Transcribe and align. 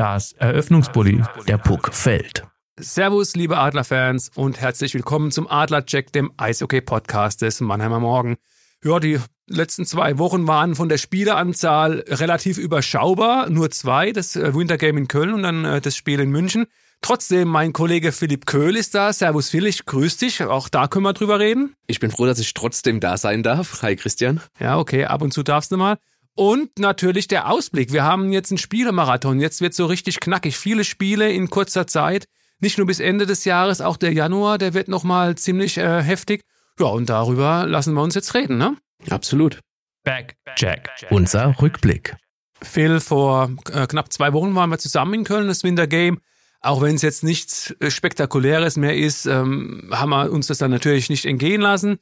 Das 0.00 0.32
Eröffnungsbully, 0.32 1.22
der 1.46 1.58
Puck 1.58 1.92
fällt. 1.92 2.46
Servus, 2.78 3.36
liebe 3.36 3.58
Adlerfans 3.58 4.30
und 4.34 4.58
herzlich 4.58 4.94
willkommen 4.94 5.30
zum 5.30 5.46
Adlercheck, 5.46 6.10
dem 6.10 6.32
Eishockey-Podcast 6.38 7.42
des 7.42 7.60
Mannheimer 7.60 8.00
Morgen. 8.00 8.38
Ja, 8.82 8.98
die 8.98 9.20
letzten 9.46 9.84
zwei 9.84 10.16
Wochen 10.16 10.48
waren 10.48 10.74
von 10.74 10.88
der 10.88 10.96
Spieleranzahl 10.96 12.02
relativ 12.08 12.56
überschaubar. 12.56 13.50
Nur 13.50 13.70
zwei, 13.70 14.12
das 14.12 14.36
äh, 14.36 14.54
Wintergame 14.54 15.00
in 15.00 15.06
Köln 15.06 15.34
und 15.34 15.42
dann 15.42 15.66
äh, 15.66 15.82
das 15.82 15.96
Spiel 15.96 16.20
in 16.20 16.30
München. 16.30 16.64
Trotzdem, 17.02 17.48
mein 17.48 17.74
Kollege 17.74 18.12
Philipp 18.12 18.46
Köhl 18.46 18.76
ist 18.76 18.94
da. 18.94 19.12
Servus 19.12 19.50
Philipp, 19.50 19.84
grüß 19.84 20.16
dich. 20.16 20.42
Auch 20.42 20.70
da 20.70 20.88
können 20.88 21.04
wir 21.04 21.12
drüber 21.12 21.38
reden. 21.40 21.74
Ich 21.86 22.00
bin 22.00 22.10
froh, 22.10 22.24
dass 22.24 22.38
ich 22.38 22.54
trotzdem 22.54 23.00
da 23.00 23.18
sein 23.18 23.42
darf. 23.42 23.82
Hi 23.82 23.96
Christian. 23.96 24.40
Ja, 24.58 24.78
okay, 24.78 25.04
ab 25.04 25.20
und 25.20 25.34
zu 25.34 25.42
darfst 25.42 25.70
du 25.72 25.76
mal. 25.76 25.98
Und 26.40 26.78
natürlich 26.78 27.28
der 27.28 27.50
Ausblick. 27.50 27.92
Wir 27.92 28.02
haben 28.02 28.32
jetzt 28.32 28.50
einen 28.50 28.56
Spielemarathon. 28.56 29.40
Jetzt 29.40 29.60
wird 29.60 29.74
so 29.74 29.84
richtig 29.84 30.20
knackig. 30.20 30.56
Viele 30.56 30.84
Spiele 30.84 31.30
in 31.30 31.50
kurzer 31.50 31.86
Zeit. 31.86 32.28
Nicht 32.60 32.78
nur 32.78 32.86
bis 32.86 32.98
Ende 32.98 33.26
des 33.26 33.44
Jahres, 33.44 33.82
auch 33.82 33.98
der 33.98 34.14
Januar, 34.14 34.56
der 34.56 34.72
wird 34.72 34.88
nochmal 34.88 35.34
ziemlich 35.34 35.76
äh, 35.76 36.02
heftig. 36.02 36.40
Ja, 36.78 36.86
und 36.86 37.10
darüber 37.10 37.66
lassen 37.66 37.92
wir 37.92 38.00
uns 38.00 38.14
jetzt 38.14 38.32
reden, 38.32 38.56
ne? 38.56 38.74
Absolut. 39.10 39.60
Back, 40.02 40.36
Jack. 40.56 40.88
Unser 41.10 41.60
Rückblick. 41.60 42.16
Phil, 42.62 43.00
vor 43.00 43.50
äh, 43.70 43.86
knapp 43.86 44.10
zwei 44.10 44.32
Wochen 44.32 44.54
waren 44.54 44.70
wir 44.70 44.78
zusammen 44.78 45.12
in 45.12 45.24
Köln, 45.24 45.46
das 45.46 45.62
Winter 45.62 45.86
Game. 45.86 46.22
Auch 46.62 46.80
wenn 46.80 46.94
es 46.94 47.02
jetzt 47.02 47.22
nichts 47.22 47.74
äh, 47.80 47.90
Spektakuläres 47.90 48.78
mehr 48.78 48.96
ist, 48.96 49.26
ähm, 49.26 49.90
haben 49.92 50.08
wir 50.08 50.32
uns 50.32 50.46
das 50.46 50.56
dann 50.56 50.70
natürlich 50.70 51.10
nicht 51.10 51.26
entgehen 51.26 51.60
lassen. 51.60 51.98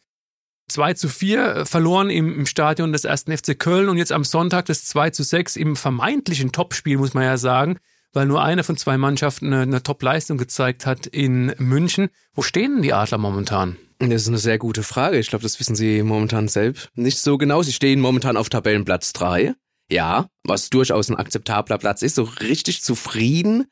2 0.68 0.94
zu 0.94 1.08
4 1.08 1.46
äh, 1.46 1.64
verloren 1.64 2.10
im, 2.10 2.34
im 2.34 2.46
Stadion 2.46 2.92
des 2.92 3.04
ersten 3.04 3.36
FC 3.36 3.58
Köln 3.58 3.88
und 3.88 3.98
jetzt 3.98 4.12
am 4.12 4.24
Sonntag 4.24 4.66
das 4.66 4.84
2 4.84 5.10
zu 5.10 5.22
6 5.22 5.56
im 5.56 5.76
vermeintlichen 5.76 6.52
Topspiel, 6.52 6.98
muss 6.98 7.14
man 7.14 7.24
ja 7.24 7.36
sagen, 7.36 7.78
weil 8.12 8.26
nur 8.26 8.42
eine 8.42 8.64
von 8.64 8.76
zwei 8.76 8.98
Mannschaften 8.98 9.52
eine, 9.52 9.62
eine 9.62 9.82
Top-Leistung 9.82 10.38
gezeigt 10.38 10.86
hat 10.86 11.06
in 11.06 11.54
München. 11.58 12.08
Wo 12.34 12.42
stehen 12.42 12.74
denn 12.74 12.82
die 12.82 12.92
Adler 12.92 13.18
momentan? 13.18 13.76
Das 13.98 14.22
ist 14.22 14.28
eine 14.28 14.38
sehr 14.38 14.58
gute 14.58 14.82
Frage. 14.82 15.18
Ich 15.18 15.28
glaube, 15.28 15.42
das 15.42 15.58
wissen 15.58 15.74
sie 15.74 16.02
momentan 16.02 16.48
selbst 16.48 16.88
nicht 16.94 17.18
so 17.18 17.36
genau. 17.36 17.62
Sie 17.62 17.72
stehen 17.72 18.00
momentan 18.00 18.36
auf 18.36 18.48
Tabellenplatz 18.48 19.12
3. 19.12 19.54
Ja, 19.90 20.28
was 20.44 20.70
durchaus 20.70 21.08
ein 21.08 21.16
akzeptabler 21.16 21.78
Platz 21.78 22.02
ist. 22.02 22.14
So 22.14 22.22
richtig 22.22 22.82
zufrieden 22.82 23.66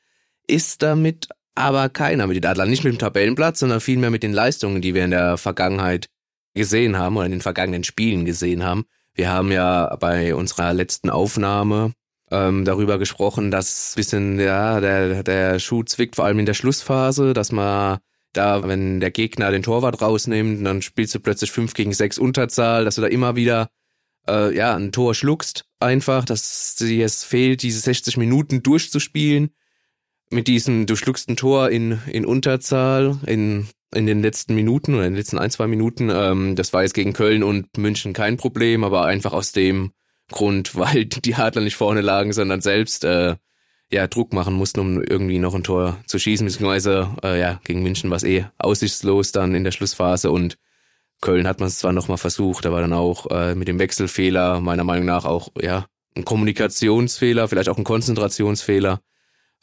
ist 0.46 0.82
damit 0.82 1.28
aber 1.54 1.88
keiner 1.88 2.26
mit 2.26 2.36
den 2.36 2.46
Adlern. 2.46 2.68
Nicht 2.68 2.84
mit 2.84 2.92
dem 2.92 2.98
Tabellenplatz, 2.98 3.60
sondern 3.60 3.80
vielmehr 3.80 4.10
mit 4.10 4.22
den 4.22 4.32
Leistungen, 4.32 4.82
die 4.82 4.94
wir 4.94 5.04
in 5.04 5.10
der 5.10 5.36
Vergangenheit 5.36 6.08
gesehen 6.56 6.98
haben 6.98 7.16
oder 7.16 7.26
in 7.26 7.32
den 7.32 7.40
vergangenen 7.40 7.84
Spielen 7.84 8.24
gesehen 8.24 8.64
haben. 8.64 8.84
Wir 9.14 9.30
haben 9.30 9.52
ja 9.52 9.94
bei 9.96 10.34
unserer 10.34 10.72
letzten 10.74 11.10
Aufnahme 11.10 11.92
ähm, 12.30 12.64
darüber 12.64 12.98
gesprochen, 12.98 13.50
dass 13.50 13.92
bisschen 13.94 14.40
ja 14.40 14.80
der 14.80 15.22
der 15.22 15.58
Schuh 15.58 15.84
zwickt, 15.84 16.16
vor 16.16 16.24
allem 16.24 16.40
in 16.40 16.46
der 16.46 16.54
Schlussphase, 16.54 17.32
dass 17.32 17.52
man 17.52 17.98
da, 18.32 18.66
wenn 18.68 19.00
der 19.00 19.10
Gegner 19.10 19.50
den 19.50 19.62
Torwart 19.62 20.02
rausnimmt, 20.02 20.66
dann 20.66 20.82
spielst 20.82 21.14
du 21.14 21.20
plötzlich 21.20 21.50
5 21.52 21.72
gegen 21.72 21.94
6 21.94 22.18
Unterzahl, 22.18 22.84
dass 22.84 22.96
du 22.96 23.00
da 23.00 23.06
immer 23.06 23.36
wieder 23.36 23.68
äh, 24.28 24.54
ja 24.54 24.74
ein 24.76 24.92
Tor 24.92 25.14
schluckst, 25.14 25.64
einfach, 25.80 26.24
dass 26.24 26.76
es 26.80 27.24
fehlt, 27.24 27.62
diese 27.62 27.80
60 27.80 28.16
Minuten 28.16 28.62
durchzuspielen 28.62 29.50
mit 30.30 30.48
diesem 30.48 30.86
du 30.86 30.96
schluckst 30.96 31.28
ein 31.28 31.36
Tor 31.36 31.70
in 31.70 32.00
in 32.06 32.26
Unterzahl 32.26 33.18
in 33.26 33.68
in 33.94 34.06
den 34.06 34.20
letzten 34.20 34.54
Minuten 34.54 34.94
oder 34.94 35.06
in 35.06 35.12
den 35.12 35.18
letzten 35.18 35.38
ein, 35.38 35.50
zwei 35.50 35.66
Minuten. 35.66 36.10
Ähm, 36.10 36.56
das 36.56 36.72
war 36.72 36.82
jetzt 36.82 36.94
gegen 36.94 37.12
Köln 37.12 37.42
und 37.42 37.78
München 37.78 38.12
kein 38.12 38.36
Problem, 38.36 38.84
aber 38.84 39.06
einfach 39.06 39.32
aus 39.32 39.52
dem 39.52 39.92
Grund, 40.30 40.74
weil 40.76 41.06
die 41.06 41.34
Adler 41.34 41.62
nicht 41.62 41.76
vorne 41.76 42.00
lagen, 42.00 42.32
sondern 42.32 42.60
selbst 42.60 43.04
äh, 43.04 43.36
ja 43.90 44.06
Druck 44.08 44.32
machen 44.32 44.54
mussten, 44.54 44.80
um 44.80 45.02
irgendwie 45.02 45.38
noch 45.38 45.54
ein 45.54 45.62
Tor 45.62 45.98
zu 46.06 46.18
schießen, 46.18 46.46
beziehungsweise 46.46 47.10
äh, 47.22 47.40
ja 47.40 47.60
gegen 47.64 47.82
München 47.82 48.10
war 48.10 48.16
es 48.16 48.24
eh 48.24 48.46
aussichtslos 48.58 49.32
dann 49.32 49.54
in 49.54 49.64
der 49.64 49.70
Schlussphase 49.70 50.30
und 50.30 50.58
Köln 51.20 51.46
hat 51.46 51.60
man 51.60 51.68
es 51.68 51.78
zwar 51.78 51.92
nochmal 51.92 52.18
versucht, 52.18 52.66
aber 52.66 52.80
dann 52.80 52.92
auch 52.92 53.30
äh, 53.30 53.54
mit 53.54 53.68
dem 53.68 53.78
Wechselfehler 53.78 54.60
meiner 54.60 54.84
Meinung 54.84 55.06
nach 55.06 55.24
auch 55.24 55.48
ja 55.60 55.86
ein 56.14 56.24
Kommunikationsfehler, 56.24 57.48
vielleicht 57.48 57.68
auch 57.68 57.78
ein 57.78 57.84
Konzentrationsfehler 57.84 59.00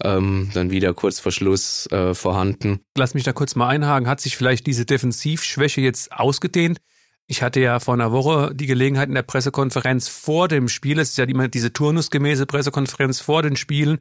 ähm, 0.04 0.50
dann 0.54 0.72
wieder 0.72 0.94
kurz 0.94 1.20
vor 1.20 1.32
Schluss 1.32 1.88
äh, 1.92 2.14
vorhanden. 2.14 2.80
Lass 2.98 3.14
mich 3.14 3.24
da 3.24 3.34
kurz 3.34 3.56
mal 3.56 3.68
einhaken. 3.68 4.08
Hat 4.08 4.22
sich 4.22 4.38
vielleicht 4.38 4.68
diese 4.68 4.86
Defensivschwäche 4.86 5.82
jetzt 5.82 6.12
ausgedehnt? 6.12 6.80
Ich 7.28 7.42
hatte 7.42 7.62
ja 7.62 7.80
vor 7.80 7.94
einer 7.94 8.12
Woche 8.12 8.54
die 8.54 8.66
Gelegenheit 8.66 9.08
in 9.08 9.16
der 9.16 9.24
Pressekonferenz 9.24 10.10
vor 10.10 10.50
dem 10.50 10.68
Spiel, 10.68 11.00
es 11.00 11.12
ist 11.12 11.18
ja 11.18 11.24
immer 11.24 11.48
diese 11.48 11.72
turnusgemäße 11.72 12.46
Pressekonferenz 12.46 13.22
vor 13.22 13.42
den 13.42 13.56
Spielen, 13.56 14.00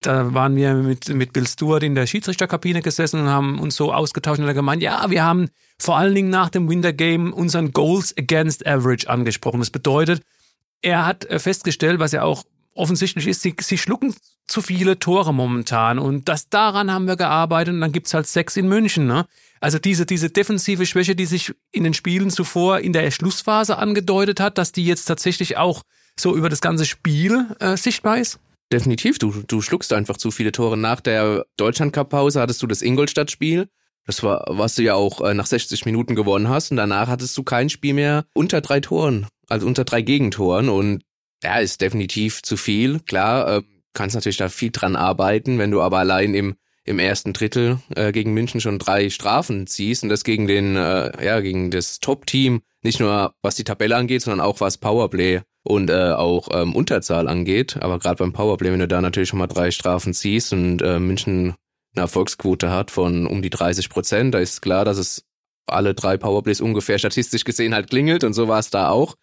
da 0.00 0.34
waren 0.34 0.56
wir 0.56 0.74
mit, 0.74 1.08
mit 1.08 1.32
Bill 1.32 1.46
Stewart 1.46 1.82
in 1.82 1.94
der 1.94 2.06
Schiedsrichterkabine 2.06 2.82
gesessen 2.82 3.20
und 3.20 3.28
haben 3.28 3.58
uns 3.58 3.76
so 3.76 3.92
ausgetauscht 3.92 4.38
und 4.38 4.46
er 4.46 4.54
gemeint, 4.54 4.82
ja, 4.82 5.10
wir 5.10 5.24
haben 5.24 5.48
vor 5.78 5.96
allen 5.96 6.14
Dingen 6.14 6.30
nach 6.30 6.50
dem 6.50 6.68
Winter 6.68 6.92
Game 6.92 7.32
unseren 7.32 7.72
Goals 7.72 8.14
Against 8.16 8.66
Average 8.66 9.08
angesprochen. 9.08 9.60
Das 9.60 9.70
bedeutet, 9.70 10.22
er 10.82 11.06
hat 11.06 11.24
äh, 11.24 11.38
festgestellt, 11.38 11.98
was 11.98 12.12
ja 12.12 12.22
auch 12.22 12.44
offensichtlich 12.76 13.26
ist, 13.26 13.42
sie, 13.42 13.54
sie 13.60 13.78
schlucken 13.78 14.14
zu 14.46 14.62
viele 14.62 14.98
Tore 14.98 15.34
momentan. 15.34 15.98
Und 15.98 16.28
das 16.28 16.48
daran 16.48 16.92
haben 16.92 17.06
wir 17.06 17.16
gearbeitet 17.16 17.74
und 17.74 17.80
dann 17.80 17.92
gibt's 17.92 18.14
halt 18.14 18.26
sechs 18.26 18.56
in 18.56 18.68
München. 18.68 19.06
Ne? 19.06 19.26
Also 19.60 19.78
diese, 19.78 20.06
diese 20.06 20.30
defensive 20.30 20.86
Schwäche, 20.86 21.16
die 21.16 21.26
sich 21.26 21.52
in 21.72 21.84
den 21.84 21.94
Spielen 21.94 22.30
zuvor 22.30 22.80
in 22.80 22.92
der 22.92 23.10
Schlussphase 23.10 23.78
angedeutet 23.78 24.40
hat, 24.40 24.58
dass 24.58 24.72
die 24.72 24.84
jetzt 24.84 25.06
tatsächlich 25.06 25.56
auch 25.56 25.82
so 26.18 26.36
über 26.36 26.48
das 26.48 26.60
ganze 26.60 26.86
Spiel 26.86 27.46
äh, 27.60 27.76
sichtbar 27.76 28.18
ist? 28.18 28.38
Definitiv, 28.72 29.18
du, 29.18 29.42
du 29.46 29.62
schluckst 29.62 29.92
einfach 29.92 30.16
zu 30.16 30.30
viele 30.30 30.50
Tore. 30.50 30.76
Nach 30.76 31.00
der 31.00 31.46
Deutschland-Cup-Pause 31.56 32.40
hattest 32.40 32.62
du 32.62 32.66
das 32.66 32.82
Ingolstadt-Spiel. 32.82 33.68
Das 34.06 34.22
war, 34.22 34.44
was 34.48 34.74
du 34.74 34.82
ja 34.82 34.94
auch 34.94 35.20
äh, 35.20 35.34
nach 35.34 35.46
60 35.46 35.84
Minuten 35.84 36.14
gewonnen 36.14 36.48
hast. 36.48 36.70
Und 36.70 36.76
danach 36.76 37.08
hattest 37.08 37.36
du 37.36 37.42
kein 37.42 37.68
Spiel 37.68 37.94
mehr 37.94 38.24
unter 38.34 38.60
drei 38.60 38.80
Toren, 38.80 39.26
also 39.48 39.66
unter 39.66 39.84
drei 39.84 40.02
Gegentoren. 40.02 40.68
Und 40.68 41.02
ja, 41.46 41.58
ist 41.58 41.80
definitiv 41.80 42.42
zu 42.42 42.56
viel. 42.56 43.00
Klar, 43.00 43.58
äh, 43.58 43.62
kannst 43.94 44.14
natürlich 44.14 44.36
da 44.36 44.48
viel 44.48 44.70
dran 44.72 44.96
arbeiten, 44.96 45.58
wenn 45.58 45.70
du 45.70 45.80
aber 45.80 45.98
allein 45.98 46.34
im 46.34 46.56
im 46.84 47.00
ersten 47.00 47.32
Drittel 47.32 47.80
äh, 47.96 48.12
gegen 48.12 48.32
München 48.32 48.60
schon 48.60 48.78
drei 48.78 49.10
Strafen 49.10 49.66
ziehst 49.66 50.04
und 50.04 50.08
das 50.08 50.22
gegen 50.22 50.46
den 50.46 50.76
äh, 50.76 51.24
ja 51.24 51.40
gegen 51.40 51.72
das 51.72 51.98
Top-Team 51.98 52.62
nicht 52.82 53.00
nur 53.00 53.34
was 53.42 53.56
die 53.56 53.64
Tabelle 53.64 53.96
angeht, 53.96 54.22
sondern 54.22 54.40
auch 54.46 54.60
was 54.60 54.78
Powerplay 54.78 55.40
und 55.64 55.90
äh, 55.90 56.12
auch 56.12 56.48
ähm, 56.52 56.76
Unterzahl 56.76 57.26
angeht. 57.28 57.78
Aber 57.80 57.98
gerade 57.98 58.16
beim 58.16 58.32
Powerplay, 58.32 58.70
wenn 58.70 58.78
du 58.78 58.88
da 58.88 59.00
natürlich 59.00 59.28
schon 59.28 59.40
mal 59.40 59.48
drei 59.48 59.72
Strafen 59.72 60.14
ziehst 60.14 60.52
und 60.52 60.80
äh, 60.82 61.00
München 61.00 61.54
eine 61.94 62.02
Erfolgsquote 62.02 62.70
hat 62.70 62.92
von 62.92 63.26
um 63.26 63.42
die 63.42 63.50
30 63.50 63.90
Prozent, 63.90 64.34
da 64.34 64.38
ist 64.38 64.62
klar, 64.62 64.84
dass 64.84 64.98
es 64.98 65.24
alle 65.66 65.94
drei 65.94 66.16
Powerplays 66.16 66.60
ungefähr 66.60 66.98
statistisch 66.98 67.44
gesehen 67.44 67.74
halt 67.74 67.90
klingelt 67.90 68.22
und 68.22 68.32
so 68.32 68.46
war 68.46 68.60
es 68.60 68.70
da 68.70 68.90
auch. 68.90 69.16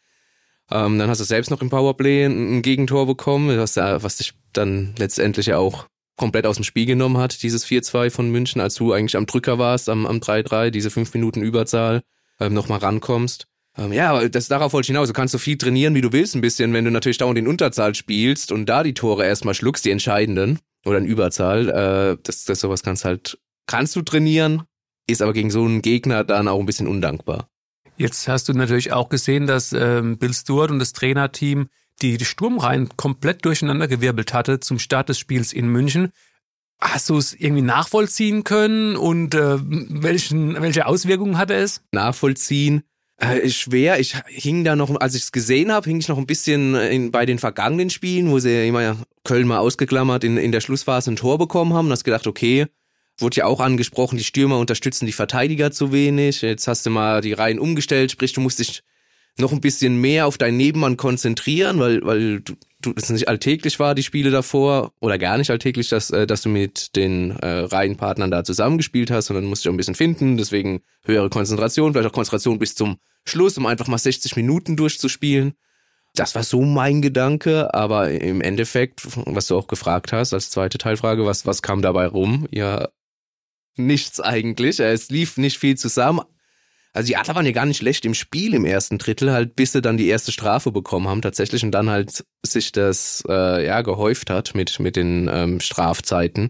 Ähm, 0.71 0.97
dann 0.97 1.09
hast 1.09 1.19
du 1.19 1.25
selbst 1.25 1.51
noch 1.51 1.61
im 1.61 1.69
Powerplay 1.69 2.25
ein, 2.25 2.57
ein 2.57 2.61
Gegentor 2.61 3.05
bekommen, 3.05 3.57
was, 3.57 3.77
was 3.77 4.17
dich 4.17 4.33
dann 4.53 4.95
letztendlich 4.97 5.47
ja 5.47 5.57
auch 5.57 5.87
komplett 6.15 6.45
aus 6.45 6.57
dem 6.57 6.63
Spiel 6.63 6.85
genommen 6.85 7.17
hat, 7.17 7.41
dieses 7.43 7.65
4-2 7.65 8.11
von 8.11 8.29
München, 8.29 8.61
als 8.61 8.75
du 8.75 8.93
eigentlich 8.93 9.17
am 9.17 9.25
Drücker 9.25 9.57
warst, 9.57 9.89
am, 9.89 10.05
am 10.05 10.17
3-3, 10.17 10.69
diese 10.69 10.91
fünf 10.91 11.13
Minuten 11.13 11.41
Überzahl, 11.41 12.01
ähm, 12.39 12.53
nochmal 12.53 12.79
rankommst. 12.79 13.47
Ähm, 13.77 13.91
ja, 13.91 14.27
das, 14.27 14.47
darauf 14.47 14.73
wollte 14.73 14.85
ich 14.85 14.87
hinaus. 14.87 15.07
Du 15.07 15.13
kannst 15.13 15.31
so 15.31 15.37
viel 15.37 15.57
trainieren, 15.57 15.95
wie 15.95 16.01
du 16.01 16.11
willst, 16.11 16.35
ein 16.35 16.41
bisschen, 16.41 16.73
wenn 16.73 16.85
du 16.85 16.91
natürlich 16.91 17.17
dauernd 17.17 17.39
in 17.39 17.47
Unterzahl 17.47 17.95
spielst 17.95 18.51
und 18.51 18.67
da 18.67 18.83
die 18.83 18.93
Tore 18.93 19.25
erstmal 19.25 19.55
schluckst, 19.55 19.85
die 19.85 19.91
entscheidenden, 19.91 20.59
oder 20.85 20.97
in 20.97 21.05
Überzahl, 21.05 21.69
äh, 21.69 22.17
das, 22.23 22.43
das 22.45 22.59
sowas 22.59 22.83
kannst 22.83 23.05
halt, 23.05 23.39
kannst 23.67 23.95
du 23.95 24.01
trainieren, 24.01 24.63
ist 25.07 25.21
aber 25.21 25.33
gegen 25.33 25.49
so 25.49 25.63
einen 25.63 25.81
Gegner 25.81 26.23
dann 26.23 26.47
auch 26.47 26.59
ein 26.59 26.65
bisschen 26.65 26.87
undankbar. 26.87 27.49
Jetzt 27.97 28.27
hast 28.27 28.49
du 28.49 28.53
natürlich 28.53 28.91
auch 28.91 29.09
gesehen, 29.09 29.47
dass 29.47 29.73
ähm, 29.73 30.17
Bill 30.17 30.33
Stewart 30.33 30.71
und 30.71 30.79
das 30.79 30.93
Trainerteam 30.93 31.67
die, 32.01 32.23
Sturmreihen 32.23 32.89
komplett 32.97 33.45
durcheinandergewirbelt 33.45 34.33
hatte 34.33 34.59
zum 34.59 34.79
Start 34.79 35.09
des 35.09 35.19
Spiels 35.19 35.53
in 35.53 35.67
München. 35.67 36.11
Hast 36.81 37.09
du 37.09 37.17
es 37.17 37.33
irgendwie 37.33 37.61
nachvollziehen 37.61 38.43
können 38.43 38.97
und 38.97 39.35
äh, 39.35 39.57
welchen, 39.59 40.61
welche 40.61 40.85
Auswirkungen 40.85 41.37
hatte 41.37 41.53
es? 41.53 41.81
Nachvollziehen. 41.91 42.83
Äh, 43.17 43.49
schwer. 43.49 43.99
Ich 43.99 44.17
hing 44.27 44.63
da 44.63 44.75
noch, 44.75 44.99
als 44.99 45.15
ich 45.15 45.23
es 45.23 45.31
gesehen 45.31 45.71
habe, 45.71 45.87
hing 45.87 45.99
ich 45.99 46.09
noch 46.09 46.17
ein 46.17 46.25
bisschen 46.25 46.75
in, 46.75 47.11
bei 47.11 47.25
den 47.25 47.39
vergangenen 47.39 47.89
Spielen, 47.89 48.31
wo 48.31 48.39
sie 48.39 48.67
immer 48.67 48.97
Köln 49.23 49.47
mal 49.47 49.59
ausgeklammert 49.59 50.23
in, 50.23 50.35
in 50.37 50.51
der 50.51 50.61
Schlussphase 50.61 51.11
ein 51.11 51.15
Tor 51.15 51.37
bekommen 51.37 51.73
haben. 51.73 51.85
Und 51.85 51.91
hast 51.91 52.03
gedacht, 52.03 52.27
okay, 52.27 52.67
wurde 53.17 53.37
ja 53.37 53.45
auch 53.45 53.59
angesprochen, 53.59 54.17
die 54.17 54.23
Stürmer 54.23 54.57
unterstützen 54.57 55.05
die 55.05 55.11
Verteidiger 55.11 55.71
zu 55.71 55.91
wenig. 55.91 56.41
Jetzt 56.41 56.67
hast 56.67 56.85
du 56.85 56.89
mal 56.89 57.21
die 57.21 57.33
Reihen 57.33 57.59
umgestellt, 57.59 58.11
sprich, 58.11 58.33
du 58.33 58.41
musst 58.41 58.59
dich 58.59 58.83
noch 59.37 59.51
ein 59.51 59.61
bisschen 59.61 59.99
mehr 59.99 60.27
auf 60.27 60.37
deinen 60.37 60.57
Nebenmann 60.57 60.97
konzentrieren, 60.97 61.79
weil, 61.79 62.05
weil 62.05 62.41
du, 62.41 62.53
du 62.81 62.93
es 62.95 63.09
nicht 63.09 63.27
alltäglich 63.27 63.79
war, 63.79 63.95
die 63.95 64.03
Spiele 64.03 64.29
davor, 64.29 64.93
oder 64.99 65.17
gar 65.17 65.37
nicht 65.37 65.49
alltäglich, 65.49 65.89
dass, 65.89 66.11
äh, 66.11 66.27
dass 66.27 66.43
du 66.43 66.49
mit 66.49 66.95
den 66.95 67.31
äh, 67.31 67.61
Reihenpartnern 67.61 68.29
da 68.29 68.43
zusammengespielt 68.43 69.09
hast, 69.09 69.27
sondern 69.27 69.45
musst 69.45 69.63
dich 69.63 69.69
auch 69.69 69.73
ein 69.73 69.77
bisschen 69.77 69.95
finden, 69.95 70.37
deswegen 70.37 70.81
höhere 71.03 71.29
Konzentration, 71.29 71.93
vielleicht 71.93 72.09
auch 72.09 72.13
Konzentration 72.13 72.59
bis 72.59 72.75
zum 72.75 72.97
Schluss, 73.25 73.57
um 73.57 73.65
einfach 73.65 73.87
mal 73.87 73.97
60 73.97 74.35
Minuten 74.35 74.75
durchzuspielen. 74.75 75.53
Das 76.15 76.35
war 76.35 76.43
so 76.43 76.61
mein 76.61 77.01
Gedanke, 77.01 77.73
aber 77.73 78.11
im 78.11 78.41
Endeffekt, 78.41 79.01
was 79.25 79.47
du 79.47 79.57
auch 79.57 79.65
gefragt 79.65 80.13
hast, 80.13 80.33
als 80.33 80.51
zweite 80.51 80.77
Teilfrage, 80.77 81.25
was, 81.25 81.47
was 81.47 81.63
kam 81.63 81.81
dabei 81.81 82.05
rum? 82.05 82.47
Ja, 82.51 82.89
nichts 83.77 84.19
eigentlich. 84.19 84.79
Es 84.79 85.09
lief 85.09 85.37
nicht 85.37 85.57
viel 85.57 85.77
zusammen. 85.77 86.21
Also 86.93 87.07
die 87.07 87.17
Adler 87.17 87.35
waren 87.35 87.45
ja 87.45 87.51
gar 87.51 87.65
nicht 87.65 87.77
schlecht 87.77 88.05
im 88.05 88.13
Spiel 88.13 88.53
im 88.53 88.65
ersten 88.65 88.99
Drittel, 88.99 89.31
halt 89.31 89.55
bis 89.55 89.71
sie 89.71 89.81
dann 89.81 89.97
die 89.97 90.07
erste 90.07 90.31
Strafe 90.31 90.71
bekommen 90.71 91.07
haben 91.07 91.23
tatsächlich 91.23 91.63
und 91.63 91.71
dann 91.71 91.89
halt 91.89 92.23
sich 92.45 92.71
das 92.71 93.23
äh, 93.27 93.65
ja 93.65 93.81
gehäuft 93.81 94.29
hat 94.29 94.53
mit 94.53 94.79
mit 94.79 94.95
den 94.95 95.27
ähm, 95.31 95.59
Strafzeiten. 95.59 96.49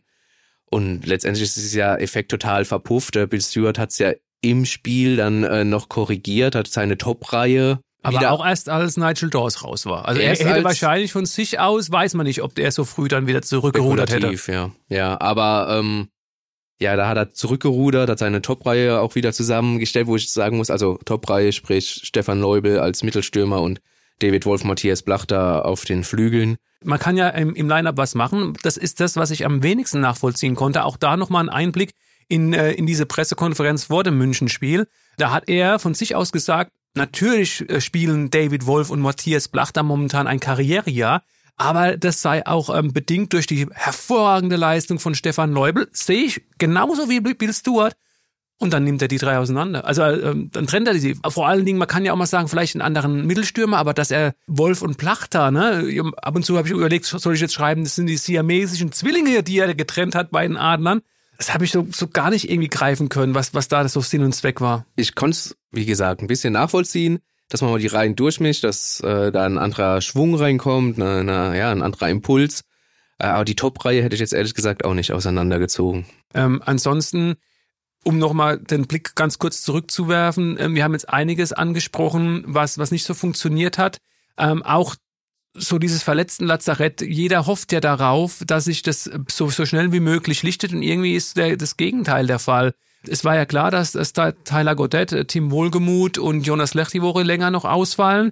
Und 0.70 1.06
letztendlich 1.06 1.44
ist 1.44 1.56
es 1.56 1.74
ja 1.74 1.96
Effekt 1.96 2.32
total 2.32 2.66
verpufft. 2.66 3.14
Bill 3.14 3.42
Stewart 3.42 3.78
hat 3.80 3.92
es 3.92 4.00
ja 4.00 4.12
im 4.42 4.66
Spiel 4.66 5.16
dann 5.16 5.44
äh, 5.44 5.64
noch 5.64 5.88
korrigiert, 5.88 6.56
hat 6.56 6.68
seine 6.68 6.98
Top-Reihe 6.98 7.80
aber 8.04 8.32
auch 8.32 8.46
erst 8.46 8.68
als 8.68 8.98
Nigel 8.98 9.30
Dawes 9.30 9.64
raus 9.64 9.86
war. 9.86 10.06
Also 10.06 10.20
er 10.20 10.36
hätte 10.36 10.64
wahrscheinlich 10.64 11.14
von 11.14 11.26
sich 11.26 11.60
aus, 11.60 11.90
weiß 11.90 12.16
man 12.16 12.26
nicht, 12.26 12.42
ob 12.42 12.54
der 12.54 12.72
so 12.72 12.84
früh 12.84 13.08
dann 13.08 13.28
wieder 13.28 13.42
zurückgerudert 13.42 14.12
hätte. 14.12 14.34
Ja, 14.52 14.72
ja, 14.90 15.22
aber 15.22 15.80
ähm, 15.80 16.10
ja, 16.80 16.96
da 16.96 17.08
hat 17.08 17.18
er 17.18 17.32
zurückgerudert, 17.32 18.10
hat 18.10 18.20
seine 18.20 18.42
Top-Reihe 18.42 19.00
auch 19.00 19.16
wieder 19.16 19.32
zusammengestellt, 19.34 20.08
wo 20.08 20.16
ich 20.16 20.32
sagen 20.32 20.58
muss, 20.58 20.70
also 20.70 21.00
Top-Reihe, 21.06 21.52
sprich 21.52 22.02
Stefan 22.04 22.40
Leubel 22.40 22.80
als 22.80 23.04
Mittelstürmer 23.04 23.62
und 23.62 23.80
David 24.20 24.46
Wolf, 24.46 24.64
Matthias 24.64 25.02
Blachter 25.02 25.66
auf 25.66 25.86
den 25.86 26.04
Flügeln. 26.04 26.58
Man 26.84 27.00
kann 27.00 27.18
ja 27.18 27.30
im, 27.30 27.56
im 27.56 27.70
Line-Up 27.70 27.98
was 27.98 28.16
machen. 28.16 28.54
Das 28.64 28.78
ist 28.78 29.00
das, 29.00 29.16
was 29.16 29.32
ich 29.32 29.46
am 29.46 29.64
wenigsten 29.64 30.02
nachvollziehen 30.02 30.56
konnte. 30.56 30.84
Auch 30.84 30.98
da 30.98 31.18
nochmal 31.18 31.44
ein 31.44 31.50
Einblick 31.50 31.94
in, 32.28 32.54
äh, 32.54 32.72
in 32.72 32.86
diese 32.86 33.06
Pressekonferenz 33.06 33.86
vor 33.86 34.04
dem 34.04 34.18
Münchenspiel. 34.18 34.88
Da 35.18 35.32
hat 35.32 35.48
er 35.48 35.80
von 35.80 35.94
sich 35.94 36.16
aus 36.16 36.32
gesagt, 36.32 36.72
natürlich 36.96 37.68
äh, 37.70 37.82
spielen 37.82 38.30
David 38.30 38.66
Wolf 38.66 38.90
und 38.90 39.02
Matthias 39.02 39.48
Blachter 39.48 39.84
momentan 39.84 40.28
ein 40.28 40.40
Karrierejahr, 40.40 41.24
aber 41.56 41.98
das 41.98 42.22
sei 42.22 42.46
auch 42.46 42.76
ähm, 42.76 42.94
bedingt 42.94 43.34
durch 43.34 43.48
die 43.48 43.68
hervorragende 43.72 44.56
Leistung 44.56 45.00
von 45.00 45.16
Stefan 45.16 45.52
Leubel. 45.52 45.88
Sehe 45.92 46.24
ich 46.24 46.42
genauso 46.58 47.10
wie 47.10 47.20
Bill 47.20 47.54
Stewart. 47.54 47.96
Und 48.60 48.72
dann 48.72 48.86
nimmt 48.86 49.02
er 49.02 49.08
die 49.08 49.18
drei 49.18 49.40
auseinander. 49.40 49.86
Also 49.86 50.04
ähm, 50.04 50.50
dann 50.52 50.68
trennt 50.68 50.88
er 50.88 50.94
die. 50.94 51.18
Vor 51.28 51.48
allen 51.48 51.66
Dingen, 51.66 51.80
man 51.80 51.88
kann 51.88 52.06
ja 52.06 52.14
auch 52.14 52.18
mal 52.18 52.26
sagen, 52.26 52.48
vielleicht 52.48 52.76
einen 52.76 52.82
anderen 52.82 53.26
Mittelstürmer, 53.28 53.78
aber 53.78 53.94
dass 53.94 54.10
er 54.10 54.36
Wolf 54.48 54.82
und 54.82 54.98
Plachter, 54.98 55.52
ne, 55.52 56.12
ab 56.22 56.36
und 56.36 56.46
zu 56.46 56.58
habe 56.58 56.68
ich 56.68 56.74
überlegt, 56.74 57.06
soll 57.06 57.34
ich 57.34 57.42
jetzt 57.42 57.54
schreiben, 57.54 57.84
das 57.84 57.96
sind 57.96 58.08
die 58.08 58.16
siamesischen 58.16 58.92
Zwillinge, 58.92 59.44
die 59.44 59.58
er 59.58 59.76
getrennt 59.76 60.16
hat 60.16 60.32
bei 60.32 60.48
den 60.48 60.56
Adlern. 60.56 61.02
Das 61.38 61.54
habe 61.54 61.66
ich 61.66 61.72
so, 61.72 61.86
so 61.92 62.08
gar 62.08 62.30
nicht 62.30 62.50
irgendwie 62.50 62.70
greifen 62.70 63.10
können, 63.10 63.36
was, 63.36 63.54
was 63.54 63.68
da 63.68 63.88
so 63.90 64.00
Sinn 64.00 64.24
und 64.24 64.34
Zweck 64.34 64.62
war. 64.62 64.86
Ich 64.96 65.16
konnte 65.16 65.36
es, 65.36 65.58
wie 65.72 65.86
gesagt, 65.86 66.22
ein 66.22 66.28
bisschen 66.28 66.54
nachvollziehen 66.54 67.20
dass 67.54 67.62
man 67.62 67.70
mal 67.70 67.80
die 67.80 67.88
Reihen 67.88 68.16
durchmischt, 68.16 68.64
dass 68.64 69.00
äh, 69.02 69.32
da 69.32 69.46
ein 69.46 69.60
anderer 69.60 70.02
Schwung 70.02 70.34
reinkommt, 70.34 71.00
eine, 71.00 71.20
eine, 71.20 71.58
ja, 71.58 71.72
ein 71.72 71.84
anderer 71.84 72.10
Impuls. 72.10 72.64
Äh, 73.20 73.28
aber 73.28 73.46
die 73.46 73.56
Top-Reihe 73.56 74.02
hätte 74.02 74.16
ich 74.16 74.22
jetzt 74.22 74.34
ehrlich 74.34 74.56
gesagt 74.56 74.84
auch 74.84 74.96
nicht 74.96 75.12
auseinandergezogen. 75.12 76.06
Ähm, 76.34 76.64
ansonsten, 76.66 77.36
um 78.04 78.18
nochmal 78.18 78.58
den 78.58 78.88
Blick 78.88 79.16
ganz 79.16 79.38
kurz 79.38 79.62
zurückzuwerfen, 79.62 80.58
äh, 80.58 80.74
wir 80.74 80.84
haben 80.84 80.94
jetzt 80.94 81.10
einiges 81.10 81.54
angesprochen, 81.54 82.44
was, 82.48 82.80
was 82.80 82.90
nicht 82.90 83.06
so 83.06 83.14
funktioniert 83.14 83.78
hat. 83.78 84.00
Ähm, 84.36 84.64
auch 84.64 84.96
so 85.54 85.78
dieses 85.78 86.02
verletzten 86.02 86.46
Lazarett, 86.46 87.02
jeder 87.02 87.46
hofft 87.46 87.72
ja 87.72 87.80
darauf, 87.80 88.42
dass 88.48 88.66
sich 88.66 88.82
das 88.82 89.08
so, 89.30 89.50
so 89.50 89.68
schnell 89.68 89.92
wie 89.92 90.00
möglich 90.00 90.42
lichtet 90.42 90.74
und 90.74 90.82
irgendwie 90.82 91.14
ist 91.14 91.38
der, 91.38 91.56
das 91.56 91.78
Gegenteil 91.78 92.26
der 92.26 92.40
Fall. 92.40 92.74
Es 93.08 93.26
war 93.26 93.36
ja 93.36 93.46
klar, 93.46 93.72
dass, 93.72 93.92
dass 93.92 94.14
da 94.14 94.32
Tyler 94.32 94.76
Godet, 94.76 95.12
äh, 95.12 95.26
Tim 95.26 95.52
Wohlgemuth 95.52 96.18
und 96.18 96.46
Jonas 96.46 96.74
Lech 96.74 96.90
die 96.90 97.02
Woche 97.02 97.24
länger 97.24 97.52
noch 97.52 97.66
ausfallen. 97.66 98.32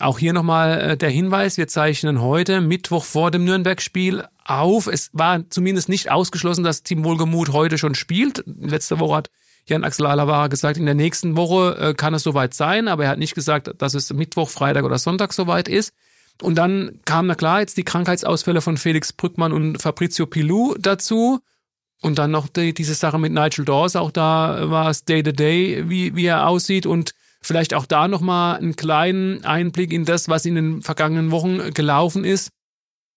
Auch 0.00 0.18
hier 0.18 0.32
nochmal 0.32 0.80
äh, 0.80 0.96
der 0.96 1.10
Hinweis, 1.10 1.56
wir 1.56 1.68
zeichnen 1.68 2.20
heute, 2.20 2.60
Mittwoch 2.60 3.04
vor 3.04 3.30
dem 3.30 3.44
Nürnberg-Spiel 3.44 4.24
auf. 4.44 4.86
Es 4.86 5.10
war 5.12 5.48
zumindest 5.50 5.88
nicht 5.88 6.10
ausgeschlossen, 6.10 6.64
dass 6.64 6.82
Tim 6.82 7.04
Wohlgemuth 7.04 7.52
heute 7.52 7.78
schon 7.78 7.94
spielt. 7.94 8.44
Letzte 8.46 9.00
Woche 9.00 9.16
hat 9.16 9.30
Jan 9.66 9.84
Axel 9.84 10.06
Alavara 10.06 10.46
gesagt, 10.46 10.78
in 10.78 10.86
der 10.86 10.94
nächsten 10.94 11.36
Woche 11.36 11.76
äh, 11.78 11.94
kann 11.94 12.14
es 12.14 12.22
soweit 12.22 12.54
sein, 12.54 12.88
aber 12.88 13.04
er 13.04 13.10
hat 13.10 13.18
nicht 13.18 13.34
gesagt, 13.34 13.70
dass 13.78 13.94
es 13.94 14.12
Mittwoch, 14.12 14.48
Freitag 14.48 14.84
oder 14.84 14.98
Sonntag 14.98 15.32
soweit 15.32 15.68
ist. 15.68 15.92
Und 16.40 16.56
dann 16.56 17.00
kamen, 17.04 17.28
na 17.28 17.34
klar, 17.34 17.60
jetzt 17.60 17.76
die 17.76 17.84
Krankheitsausfälle 17.84 18.60
von 18.60 18.76
Felix 18.76 19.12
Brückmann 19.12 19.52
und 19.52 19.82
Fabrizio 19.82 20.26
Pilou 20.26 20.74
dazu. 20.78 21.40
Und 22.00 22.18
dann 22.18 22.30
noch 22.30 22.48
die, 22.48 22.72
diese 22.72 22.94
Sache 22.94 23.18
mit 23.18 23.32
Nigel 23.32 23.64
Dawes, 23.64 23.96
auch 23.96 24.10
da 24.10 24.70
war 24.70 24.88
es 24.88 25.04
Day 25.04 25.22
to 25.22 25.32
Day, 25.32 25.84
wie, 25.88 26.14
wie 26.14 26.26
er 26.26 26.46
aussieht 26.46 26.86
und 26.86 27.12
vielleicht 27.40 27.74
auch 27.74 27.86
da 27.86 28.08
nochmal 28.08 28.58
einen 28.58 28.76
kleinen 28.76 29.44
Einblick 29.44 29.92
in 29.92 30.04
das, 30.04 30.28
was 30.28 30.44
in 30.44 30.54
den 30.54 30.82
vergangenen 30.82 31.30
Wochen 31.30 31.72
gelaufen 31.74 32.24
ist. 32.24 32.50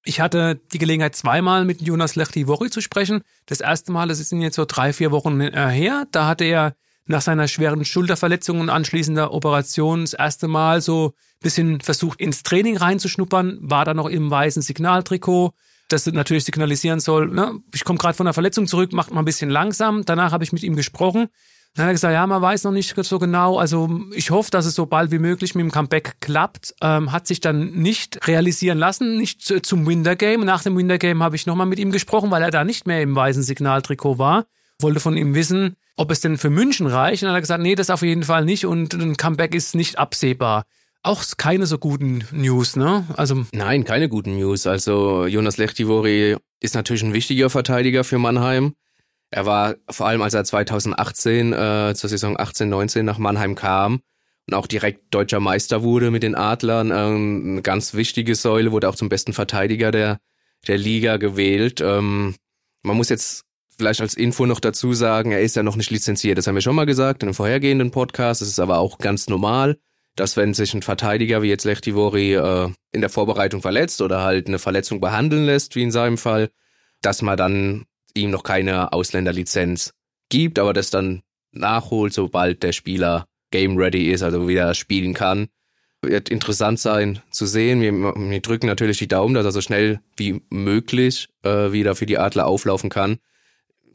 Ich 0.03 0.19
hatte 0.19 0.59
die 0.73 0.79
Gelegenheit, 0.79 1.15
zweimal 1.15 1.63
mit 1.63 1.81
Jonas 1.81 2.15
Lechti-Wori 2.15 2.71
zu 2.71 2.81
sprechen. 2.81 3.21
Das 3.45 3.61
erste 3.61 3.91
Mal, 3.91 4.07
das 4.07 4.19
ist 4.19 4.31
jetzt 4.31 4.55
so 4.55 4.65
drei, 4.65 4.93
vier 4.93 5.11
Wochen 5.11 5.39
äh, 5.41 5.69
her, 5.69 6.07
da 6.11 6.25
hatte 6.25 6.43
er 6.45 6.75
nach 7.05 7.21
seiner 7.21 7.47
schweren 7.47 7.85
Schulterverletzung 7.85 8.59
und 8.59 8.69
anschließender 8.69 9.33
Operation 9.33 10.01
das 10.01 10.13
erste 10.13 10.47
Mal 10.47 10.81
so 10.81 11.07
ein 11.07 11.39
bisschen 11.41 11.81
versucht, 11.81 12.19
ins 12.19 12.41
Training 12.41 12.77
reinzuschnuppern, 12.77 13.59
war 13.61 13.85
da 13.85 13.93
noch 13.93 14.07
im 14.07 14.31
weißen 14.31 14.61
Signaltrikot, 14.61 15.51
das 15.91 16.05
natürlich 16.05 16.45
signalisieren 16.45 16.99
soll, 16.99 17.27
ne, 17.27 17.59
ich 17.73 17.83
komme 17.83 17.99
gerade 17.99 18.15
von 18.15 18.25
der 18.25 18.33
Verletzung 18.33 18.67
zurück, 18.67 18.93
macht 18.93 19.11
mal 19.11 19.21
ein 19.21 19.25
bisschen 19.25 19.49
langsam. 19.49 20.03
Danach 20.05 20.31
habe 20.31 20.43
ich 20.43 20.51
mit 20.51 20.63
ihm 20.63 20.75
gesprochen. 20.75 21.27
Dann 21.73 21.85
hat 21.85 21.91
er 21.91 21.93
gesagt, 21.93 22.13
ja, 22.13 22.27
man 22.27 22.41
weiß 22.41 22.65
noch 22.65 22.71
nicht 22.71 22.95
so 22.97 23.17
genau. 23.17 23.57
Also 23.57 24.01
ich 24.13 24.29
hoffe, 24.29 24.51
dass 24.51 24.65
es 24.65 24.75
so 24.75 24.85
bald 24.85 25.11
wie 25.11 25.19
möglich 25.19 25.55
mit 25.55 25.63
dem 25.63 25.71
Comeback 25.71 26.15
klappt. 26.19 26.75
Ähm, 26.81 27.13
hat 27.13 27.27
sich 27.27 27.39
dann 27.39 27.71
nicht 27.71 28.27
realisieren 28.27 28.77
lassen, 28.77 29.17
nicht 29.17 29.41
zum 29.41 29.87
Wintergame. 29.87 30.43
Nach 30.43 30.63
dem 30.63 30.77
Wintergame 30.77 31.23
habe 31.23 31.37
ich 31.37 31.45
nochmal 31.45 31.67
mit 31.67 31.79
ihm 31.79 31.91
gesprochen, 31.91 32.29
weil 32.29 32.43
er 32.43 32.51
da 32.51 32.65
nicht 32.65 32.87
mehr 32.87 33.01
im 33.01 33.15
weißen 33.15 33.43
Signaltrikot 33.43 34.17
war. 34.17 34.45
Wollte 34.81 34.99
von 34.99 35.15
ihm 35.15 35.33
wissen, 35.33 35.77
ob 35.95 36.11
es 36.11 36.19
denn 36.19 36.37
für 36.37 36.49
München 36.49 36.87
reicht. 36.87 37.23
Und 37.23 37.27
dann 37.27 37.35
hat 37.35 37.37
er 37.37 37.41
gesagt, 37.41 37.63
nee, 37.63 37.75
das 37.75 37.89
auf 37.89 38.01
jeden 38.01 38.23
Fall 38.23 38.43
nicht 38.43 38.65
und 38.65 38.93
ein 38.93 39.15
Comeback 39.15 39.55
ist 39.55 39.73
nicht 39.73 39.97
absehbar 39.97 40.65
auch 41.03 41.23
keine 41.37 41.65
so 41.65 41.77
guten 41.77 42.23
News, 42.31 42.75
ne? 42.75 43.05
Also 43.15 43.45
Nein, 43.51 43.83
keine 43.83 44.09
guten 44.09 44.37
News. 44.37 44.67
Also 44.67 45.25
Jonas 45.25 45.57
Lechtivori 45.57 46.37
ist 46.59 46.75
natürlich 46.75 47.03
ein 47.03 47.13
wichtiger 47.13 47.49
Verteidiger 47.49 48.03
für 48.03 48.19
Mannheim. 48.19 48.73
Er 49.31 49.45
war 49.45 49.75
vor 49.89 50.07
allem, 50.07 50.21
als 50.21 50.33
er 50.33 50.43
2018 50.43 51.53
äh, 51.53 51.93
zur 51.95 52.09
Saison 52.09 52.37
18/19 52.37 53.03
nach 53.03 53.17
Mannheim 53.17 53.55
kam 53.55 54.01
und 54.47 54.53
auch 54.53 54.67
direkt 54.67 55.13
deutscher 55.13 55.39
Meister 55.39 55.83
wurde 55.83 56.11
mit 56.11 56.23
den 56.23 56.35
Adlern, 56.35 56.91
äh, 56.91 56.93
eine 56.93 57.61
ganz 57.61 57.93
wichtige 57.93 58.35
Säule, 58.35 58.71
wurde 58.71 58.89
auch 58.89 58.95
zum 58.95 59.09
besten 59.09 59.33
Verteidiger 59.33 59.91
der 59.91 60.19
der 60.67 60.77
Liga 60.77 61.17
gewählt. 61.17 61.81
Ähm, 61.81 62.35
man 62.83 62.97
muss 62.97 63.09
jetzt 63.09 63.45
vielleicht 63.75 64.01
als 64.01 64.13
Info 64.13 64.45
noch 64.45 64.59
dazu 64.59 64.93
sagen, 64.93 65.31
er 65.31 65.41
ist 65.41 65.55
ja 65.55 65.63
noch 65.63 65.75
nicht 65.75 65.89
lizenziert. 65.89 66.37
Das 66.37 66.45
haben 66.45 66.53
wir 66.53 66.61
schon 66.61 66.75
mal 66.75 66.85
gesagt 66.85 67.23
in 67.23 67.29
einem 67.29 67.33
vorhergehenden 67.33 67.89
Podcast. 67.89 68.41
Das 68.41 68.49
ist 68.49 68.59
aber 68.59 68.77
auch 68.77 68.99
ganz 68.99 69.27
normal 69.27 69.77
dass 70.15 70.37
wenn 70.37 70.53
sich 70.53 70.73
ein 70.73 70.81
Verteidiger 70.81 71.41
wie 71.41 71.49
jetzt 71.49 71.63
Lechtivori 71.63 72.35
äh, 72.35 72.69
in 72.91 73.01
der 73.01 73.09
Vorbereitung 73.09 73.61
verletzt 73.61 74.01
oder 74.01 74.23
halt 74.23 74.47
eine 74.47 74.59
Verletzung 74.59 74.99
behandeln 74.99 75.45
lässt, 75.45 75.75
wie 75.75 75.83
in 75.83 75.91
seinem 75.91 76.17
Fall, 76.17 76.49
dass 77.01 77.21
man 77.21 77.37
dann 77.37 77.85
ihm 78.13 78.29
noch 78.29 78.43
keine 78.43 78.93
Ausländerlizenz 78.93 79.93
gibt, 80.29 80.59
aber 80.59 80.73
das 80.73 80.89
dann 80.89 81.21
nachholt, 81.51 82.13
sobald 82.13 82.63
der 82.63 82.73
Spieler 82.73 83.25
game 83.51 83.77
ready 83.77 84.11
ist, 84.11 84.23
also 84.23 84.47
wieder 84.47 84.73
spielen 84.73 85.13
kann. 85.13 85.47
Wird 86.01 86.29
interessant 86.29 86.79
sein 86.79 87.21
zu 87.29 87.45
sehen. 87.45 87.81
Wir, 87.81 87.91
wir 87.93 88.41
drücken 88.41 88.65
natürlich 88.65 88.97
die 88.97 89.07
Daumen, 89.07 89.35
dass 89.35 89.45
er 89.45 89.51
so 89.51 89.61
schnell 89.61 89.99
wie 90.17 90.41
möglich 90.49 91.29
äh, 91.43 91.71
wieder 91.71 91.95
für 91.95 92.07
die 92.07 92.17
Adler 92.17 92.47
auflaufen 92.47 92.89
kann. 92.89 93.19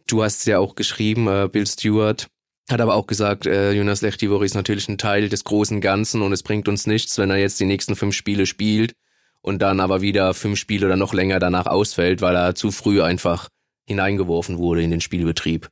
Du 0.07 0.23
hast 0.23 0.47
ja 0.47 0.61
auch 0.61 0.77
geschrieben, 0.77 1.27
äh, 1.27 1.49
Bill 1.51 1.67
Stewart, 1.67 2.29
hat 2.69 2.81
aber 2.81 2.95
auch 2.95 3.07
gesagt, 3.07 3.47
äh, 3.47 3.73
Jonas 3.73 4.03
Lechtivori 4.03 4.47
ist 4.47 4.55
natürlich 4.55 4.89
ein 4.89 4.99
Teil 4.99 5.29
des 5.29 5.45
großen 5.45 5.81
Ganzen 5.81 6.23
und 6.23 6.33
es 6.33 6.43
bringt 6.43 6.69
uns 6.69 6.87
nichts, 6.87 7.17
wenn 7.19 7.31
er 7.31 7.37
jetzt 7.37 7.61
die 7.61 7.65
nächsten 7.65 7.95
fünf 7.95 8.15
Spiele 8.15 8.47
spielt 8.47 8.95
und 9.41 9.63
dann 9.63 9.79
aber 9.81 10.01
wieder 10.01 10.35
fünf 10.35 10.59
Spiele 10.59 10.87
oder 10.87 10.97
noch 10.97 11.15
länger 11.15 11.39
danach 11.39 11.67
ausfällt, 11.67 12.21
weil 12.21 12.35
er 12.35 12.55
zu 12.57 12.73
früh 12.73 13.03
einfach 13.03 13.49
hineingeworfen 13.87 14.59
wurde 14.59 14.83
in 14.83 14.91
den 14.91 15.01
Spielbetrieb. 15.01 15.69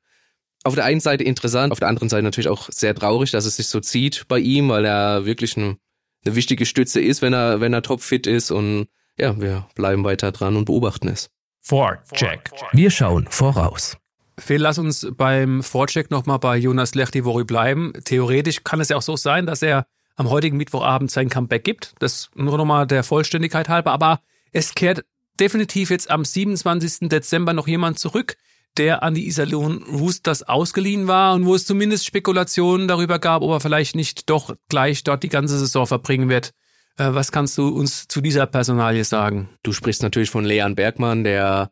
auf 0.63 0.77
der 0.77 0.85
einen 0.85 1.01
Seite 1.01 1.25
interessant, 1.25 1.73
auf 1.73 1.81
der 1.81 1.89
anderen 1.89 2.09
Seite 2.09 2.23
natürlich 2.23 2.49
auch 2.49 2.69
sehr 2.71 2.95
traurig, 2.95 3.33
dass 3.33 3.45
es 3.45 3.57
sich 3.57 3.67
so 3.67 3.81
zieht 3.81 4.27
bei 4.29 4.39
ihm, 4.39 4.69
weil 4.69 4.85
er 4.85 5.27
wirklich 5.27 5.57
ein, 5.57 5.77
eine 6.25 6.37
wichtige 6.37 6.65
Stütze 6.65 7.01
ist, 7.01 7.21
wenn 7.21 7.35
er, 7.35 7.61
wenn 7.61 7.75
er 7.75 7.83
topfit 7.83 8.27
ist 8.27 8.51
und 8.51 8.87
ja, 9.19 9.39
wir 9.41 9.67
bleiben 9.75 10.05
weiter 10.05 10.33
dran 10.33 10.57
und 10.57 10.65
beobachten 10.65 11.09
es. 11.09 11.29
Vorcheck. 11.61 12.51
Wir 12.73 12.91
schauen 12.91 13.27
voraus. 13.29 13.97
Phil, 14.39 14.61
lass 14.61 14.79
uns 14.79 15.07
beim 15.17 15.63
Vorcheck 15.63 16.11
nochmal 16.11 16.39
bei 16.39 16.57
Jonas 16.57 16.95
Lechtivori 16.95 17.45
bleiben. 17.45 17.93
Theoretisch 18.05 18.65
kann 18.65 18.81
es 18.81 18.89
ja 18.89 18.97
auch 18.97 19.03
so 19.03 19.17
sein, 19.17 19.47
dass 19.47 19.63
er 19.63 19.87
am 20.17 20.31
heutigen 20.31 20.57
Mittwochabend 20.57 21.11
sein 21.11 21.29
Comeback 21.29 21.65
gibt. 21.65 21.95
Das 21.99 22.31
nur 22.35 22.57
nochmal 22.59 22.87
der 22.87 23.05
Vollständigkeit 23.05 23.69
halber. 23.69 23.93
Aber 23.93 24.21
es 24.53 24.75
kehrt 24.75 25.05
definitiv 25.41 25.91
jetzt 25.91 26.11
am 26.11 26.25
27. 26.25 27.09
Dezember 27.09 27.53
noch 27.53 27.69
jemand 27.69 27.99
zurück, 27.99 28.37
der 28.77 29.03
an 29.03 29.15
die 29.15 29.27
Iserlohn 29.27 29.83
Roosters 29.85 30.43
ausgeliehen 30.43 31.07
war 31.07 31.35
und 31.35 31.47
wo 31.47 31.55
es 31.55 31.67
zumindest 31.67 32.07
Spekulationen 32.07 32.89
darüber 32.89 33.19
gab, 33.19 33.43
ob 33.43 33.51
er 33.51 33.61
vielleicht 33.61 33.95
nicht 33.95 34.31
doch 34.31 34.55
gleich 34.69 35.05
dort 35.05 35.23
die 35.23 35.29
ganze 35.29 35.59
Saison 35.59 35.87
verbringen 35.87 36.29
wird. 36.29 36.53
Äh, 36.97 37.15
was 37.15 37.33
kannst 37.33 37.59
du 37.59 37.69
uns 37.69 38.09
zu 38.09 38.21
dieser 38.21 38.47
Personalie 38.47 39.05
sagen? 39.05 39.49
Du 39.63 39.73
sprichst 39.73 40.03
natürlich 40.03 40.31
von 40.31 40.45
Leon 40.45 40.75
Bergmann, 40.75 41.25
der 41.25 41.71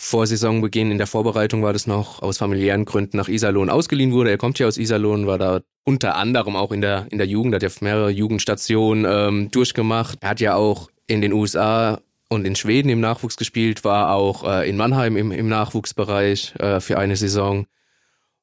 vor 0.00 0.26
Saisonbeginn 0.26 0.92
in 0.92 0.98
der 0.98 1.08
Vorbereitung 1.08 1.62
war 1.62 1.72
das 1.72 1.88
noch 1.88 2.22
aus 2.22 2.38
familiären 2.38 2.84
Gründen 2.84 3.16
nach 3.16 3.28
Iserlohn 3.28 3.68
ausgeliehen 3.68 4.12
wurde. 4.12 4.30
Er 4.30 4.38
kommt 4.38 4.58
ja 4.60 4.68
aus 4.68 4.78
Iserlohn, 4.78 5.26
war 5.26 5.38
da 5.38 5.60
unter 5.84 6.14
anderem 6.14 6.54
auch 6.54 6.70
in 6.70 6.80
der 6.80 7.06
in 7.10 7.18
der 7.18 7.26
Jugend, 7.26 7.54
hat 7.54 7.64
ja 7.64 7.68
mehrere 7.80 8.10
Jugendstationen 8.10 9.04
ähm, 9.08 9.50
durchgemacht. 9.50 10.18
Er 10.20 10.30
hat 10.30 10.40
ja 10.40 10.54
auch 10.54 10.88
in 11.08 11.20
den 11.20 11.32
USA 11.32 12.00
und 12.28 12.46
in 12.46 12.54
Schweden 12.54 12.90
im 12.90 13.00
Nachwuchs 13.00 13.36
gespielt, 13.36 13.84
war 13.84 14.14
auch 14.14 14.44
äh, 14.44 14.68
in 14.68 14.76
Mannheim 14.76 15.16
im, 15.16 15.32
im 15.32 15.48
Nachwuchsbereich 15.48 16.54
äh, 16.58 16.80
für 16.80 16.98
eine 16.98 17.16
Saison. 17.16 17.66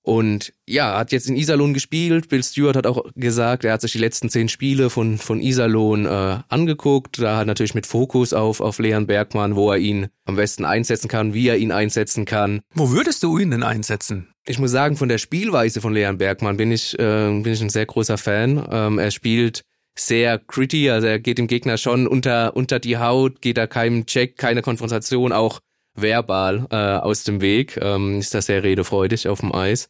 Und 0.05 0.53
ja, 0.67 0.99
hat 0.99 1.11
jetzt 1.11 1.27
in 1.27 1.35
Iserlohn 1.35 1.73
gespielt. 1.73 2.29
Bill 2.29 2.43
Stewart 2.43 2.75
hat 2.75 2.85
auch 2.85 3.05
gesagt, 3.15 3.65
er 3.65 3.73
hat 3.73 3.81
sich 3.81 3.93
die 3.93 3.97
letzten 3.97 4.29
zehn 4.29 4.49
Spiele 4.49 4.91
von, 4.91 5.17
von 5.17 5.41
Iserlohn 5.41 6.05
äh, 6.05 6.37
angeguckt. 6.47 7.19
Da 7.19 7.37
hat 7.37 7.47
natürlich 7.47 7.73
mit 7.73 7.87
Fokus 7.87 8.31
auf, 8.31 8.61
auf 8.61 8.77
Leon 8.77 9.07
Bergmann, 9.07 9.55
wo 9.55 9.71
er 9.71 9.79
ihn 9.79 10.09
am 10.25 10.35
besten 10.35 10.63
einsetzen 10.63 11.07
kann, 11.07 11.33
wie 11.33 11.47
er 11.47 11.57
ihn 11.57 11.71
einsetzen 11.71 12.25
kann. 12.25 12.61
Wo 12.75 12.91
würdest 12.91 13.23
du 13.23 13.39
ihn 13.39 13.49
denn 13.49 13.63
einsetzen? 13.63 14.27
Ich 14.45 14.59
muss 14.59 14.69
sagen, 14.69 14.95
von 14.95 15.09
der 15.09 15.17
Spielweise 15.17 15.81
von 15.81 15.91
Leon 15.91 16.19
Bergmann 16.19 16.57
bin 16.57 16.71
ich, 16.71 16.93
äh, 16.99 17.31
bin 17.41 17.53
ich 17.53 17.61
ein 17.61 17.69
sehr 17.69 17.87
großer 17.87 18.19
Fan. 18.19 18.63
Ähm, 18.69 18.99
er 18.99 19.09
spielt 19.09 19.63
sehr 19.97 20.37
gritty, 20.37 20.91
also 20.91 21.07
er 21.07 21.19
geht 21.19 21.39
dem 21.39 21.47
Gegner 21.47 21.77
schon 21.77 22.05
unter, 22.05 22.55
unter 22.55 22.79
die 22.79 22.99
Haut, 22.99 23.41
geht 23.41 23.57
da 23.57 23.65
keinem 23.65 24.05
Check, 24.05 24.37
keine 24.37 24.61
Konfrontation, 24.61 25.31
auch 25.31 25.61
verbal 25.95 26.67
äh, 26.71 26.75
aus 26.75 27.23
dem 27.23 27.41
Weg. 27.41 27.77
Ähm, 27.81 28.19
ist 28.19 28.33
da 28.33 28.41
sehr 28.41 28.63
redefreudig 28.63 29.27
auf 29.27 29.39
dem 29.39 29.53
Eis. 29.53 29.89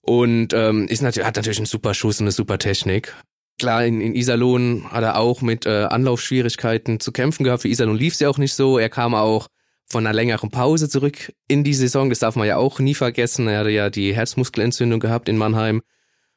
Und 0.00 0.52
ähm, 0.52 0.86
ist 0.88 1.02
natürlich, 1.02 1.26
hat 1.26 1.36
natürlich 1.36 1.58
einen 1.58 1.66
super 1.66 1.94
Schuss 1.94 2.20
und 2.20 2.24
eine 2.24 2.32
super 2.32 2.58
Technik. 2.58 3.14
Klar, 3.58 3.84
in, 3.84 4.00
in 4.00 4.14
Iserlohn 4.14 4.90
hat 4.90 5.02
er 5.02 5.18
auch 5.18 5.40
mit 5.40 5.64
äh, 5.64 5.84
Anlaufschwierigkeiten 5.84 7.00
zu 7.00 7.12
kämpfen 7.12 7.44
gehabt. 7.44 7.62
Für 7.62 7.68
Iserlohn 7.68 7.96
lief 7.96 8.14
es 8.14 8.20
ja 8.20 8.28
auch 8.28 8.38
nicht 8.38 8.54
so. 8.54 8.78
Er 8.78 8.90
kam 8.90 9.14
auch 9.14 9.48
von 9.86 10.06
einer 10.06 10.14
längeren 10.14 10.50
Pause 10.50 10.88
zurück 10.88 11.32
in 11.48 11.64
die 11.64 11.74
Saison. 11.74 12.10
Das 12.10 12.18
darf 12.18 12.36
man 12.36 12.46
ja 12.46 12.56
auch 12.56 12.80
nie 12.80 12.94
vergessen. 12.94 13.48
Er 13.48 13.60
hatte 13.60 13.70
ja 13.70 13.90
die 13.90 14.14
Herzmuskelentzündung 14.14 15.00
gehabt 15.00 15.28
in 15.28 15.38
Mannheim 15.38 15.82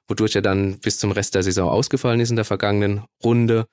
wodurch 0.08 0.36
er 0.36 0.42
dann 0.42 0.80
bis 0.80 1.00
zum 1.00 1.12
Rest 1.12 1.36
der 1.36 1.44
Saison 1.44 1.70
ausgefallen 1.70 2.20
ist 2.20 2.30
in 2.30 2.36
der 2.36 2.46
vergangenen 2.46 3.04
Runde. 3.24 3.68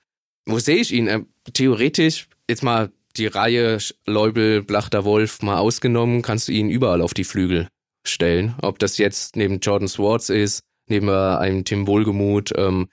Wo 0.47 0.59
sehe 0.59 0.77
ich 0.77 0.93
ihn? 0.93 1.07
Äh, 1.07 1.23
theoretisch, 1.53 2.29
jetzt 2.49 2.63
mal 2.63 2.91
die 3.17 3.27
Reihe 3.27 3.79
Leubel, 4.07 4.63
Blachter, 4.63 5.05
Wolf 5.05 5.43
mal 5.43 5.59
ausgenommen, 5.59 6.23
kannst 6.23 6.49
du 6.49 6.53
ihn 6.53 6.71
überall 6.71 7.03
auf 7.03 7.15
die 7.15 7.25
Flügel 7.25 7.69
stellen. 8.07 8.55
Ob 8.63 8.79
das 8.79 8.99
jetzt 8.99 9.37
neben 9.37 9.61
Jordan 9.61 9.89
Swartz 9.89 10.29
ist, 10.29 10.63
neben 10.87 11.09
einem 11.09 11.65
Tim 11.65 11.87
Wohlgemuth, 11.87 12.53
ähm, 12.57 12.89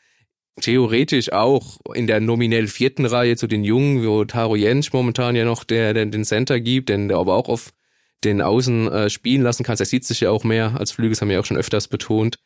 theoretisch 0.59 1.31
auch 1.31 1.79
in 1.93 2.07
der 2.07 2.19
nominell 2.19 2.67
vierten 2.67 3.05
Reihe 3.05 3.35
zu 3.35 3.47
den 3.47 3.63
Jungen, 3.63 4.05
wo 4.05 4.23
Taro 4.25 4.55
Jensch 4.55 4.93
momentan 4.93 5.35
ja 5.35 5.45
noch 5.45 5.63
der, 5.63 5.93
der 5.93 6.05
den 6.05 6.25
Center 6.25 6.59
gibt, 6.59 6.89
den 6.89 7.07
der 7.07 7.17
aber 7.17 7.35
auch 7.35 7.49
auf 7.49 7.71
den 8.23 8.41
Außen 8.41 8.91
äh, 8.91 9.09
spielen 9.09 9.41
lassen 9.41 9.63
kannst. 9.63 9.81
Er 9.81 9.85
sieht 9.85 10.05
sich 10.05 10.21
ja 10.21 10.29
auch 10.29 10.43
mehr 10.43 10.75
als 10.77 10.91
Flügel, 10.91 11.11
das 11.11 11.21
haben 11.21 11.29
wir 11.29 11.39
auch 11.39 11.45
schon 11.45 11.57
öfters 11.57 11.87
betont 11.87 12.37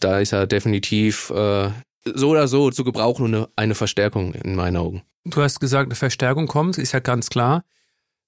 da 0.00 0.20
ist 0.20 0.32
er 0.32 0.46
definitiv 0.46 1.30
äh, 1.30 1.70
so 2.06 2.30
oder 2.30 2.48
so 2.48 2.70
zu 2.70 2.84
gebrauchen 2.84 3.34
und 3.34 3.48
eine, 3.56 3.74
Verstärkung 3.74 4.34
in 4.34 4.54
meinen 4.54 4.76
Augen. 4.76 5.02
Du 5.24 5.42
hast 5.42 5.60
gesagt, 5.60 5.88
eine 5.88 5.94
Verstärkung 5.94 6.46
kommt, 6.46 6.78
ist 6.78 6.92
ja 6.92 7.00
ganz 7.00 7.30
klar. 7.30 7.64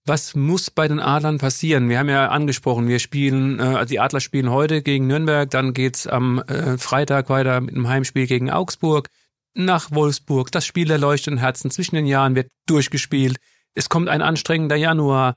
Was 0.06 0.34
muss 0.36 0.70
bei 0.70 0.86
den 0.86 1.00
Adlern 1.00 1.38
passieren? 1.38 1.88
Wir 1.88 1.98
haben 1.98 2.08
ja 2.08 2.28
angesprochen, 2.28 2.86
wir 2.86 3.00
spielen, 3.00 3.58
äh, 3.58 3.84
die 3.86 3.98
Adler 3.98 4.20
spielen 4.20 4.50
heute 4.50 4.82
gegen 4.82 5.08
Nürnberg, 5.08 5.50
dann 5.50 5.74
geht's 5.74 6.06
am 6.06 6.38
äh, 6.42 6.78
Freitag 6.78 7.28
weiter 7.28 7.60
mit 7.60 7.74
einem 7.74 7.88
Heimspiel 7.88 8.26
gegen 8.26 8.50
Augsburg, 8.50 9.08
nach 9.54 9.90
Wolfsburg. 9.90 10.52
Das 10.52 10.64
Spiel 10.64 10.86
der 10.86 10.98
leuchtenden 10.98 11.40
Herzen 11.40 11.70
zwischen 11.70 11.96
den 11.96 12.06
Jahren 12.06 12.36
wird 12.36 12.50
durchgespielt. 12.66 13.38
Es 13.74 13.88
kommt 13.88 14.08
ein 14.08 14.22
anstrengender 14.22 14.76
Januar 14.76 15.36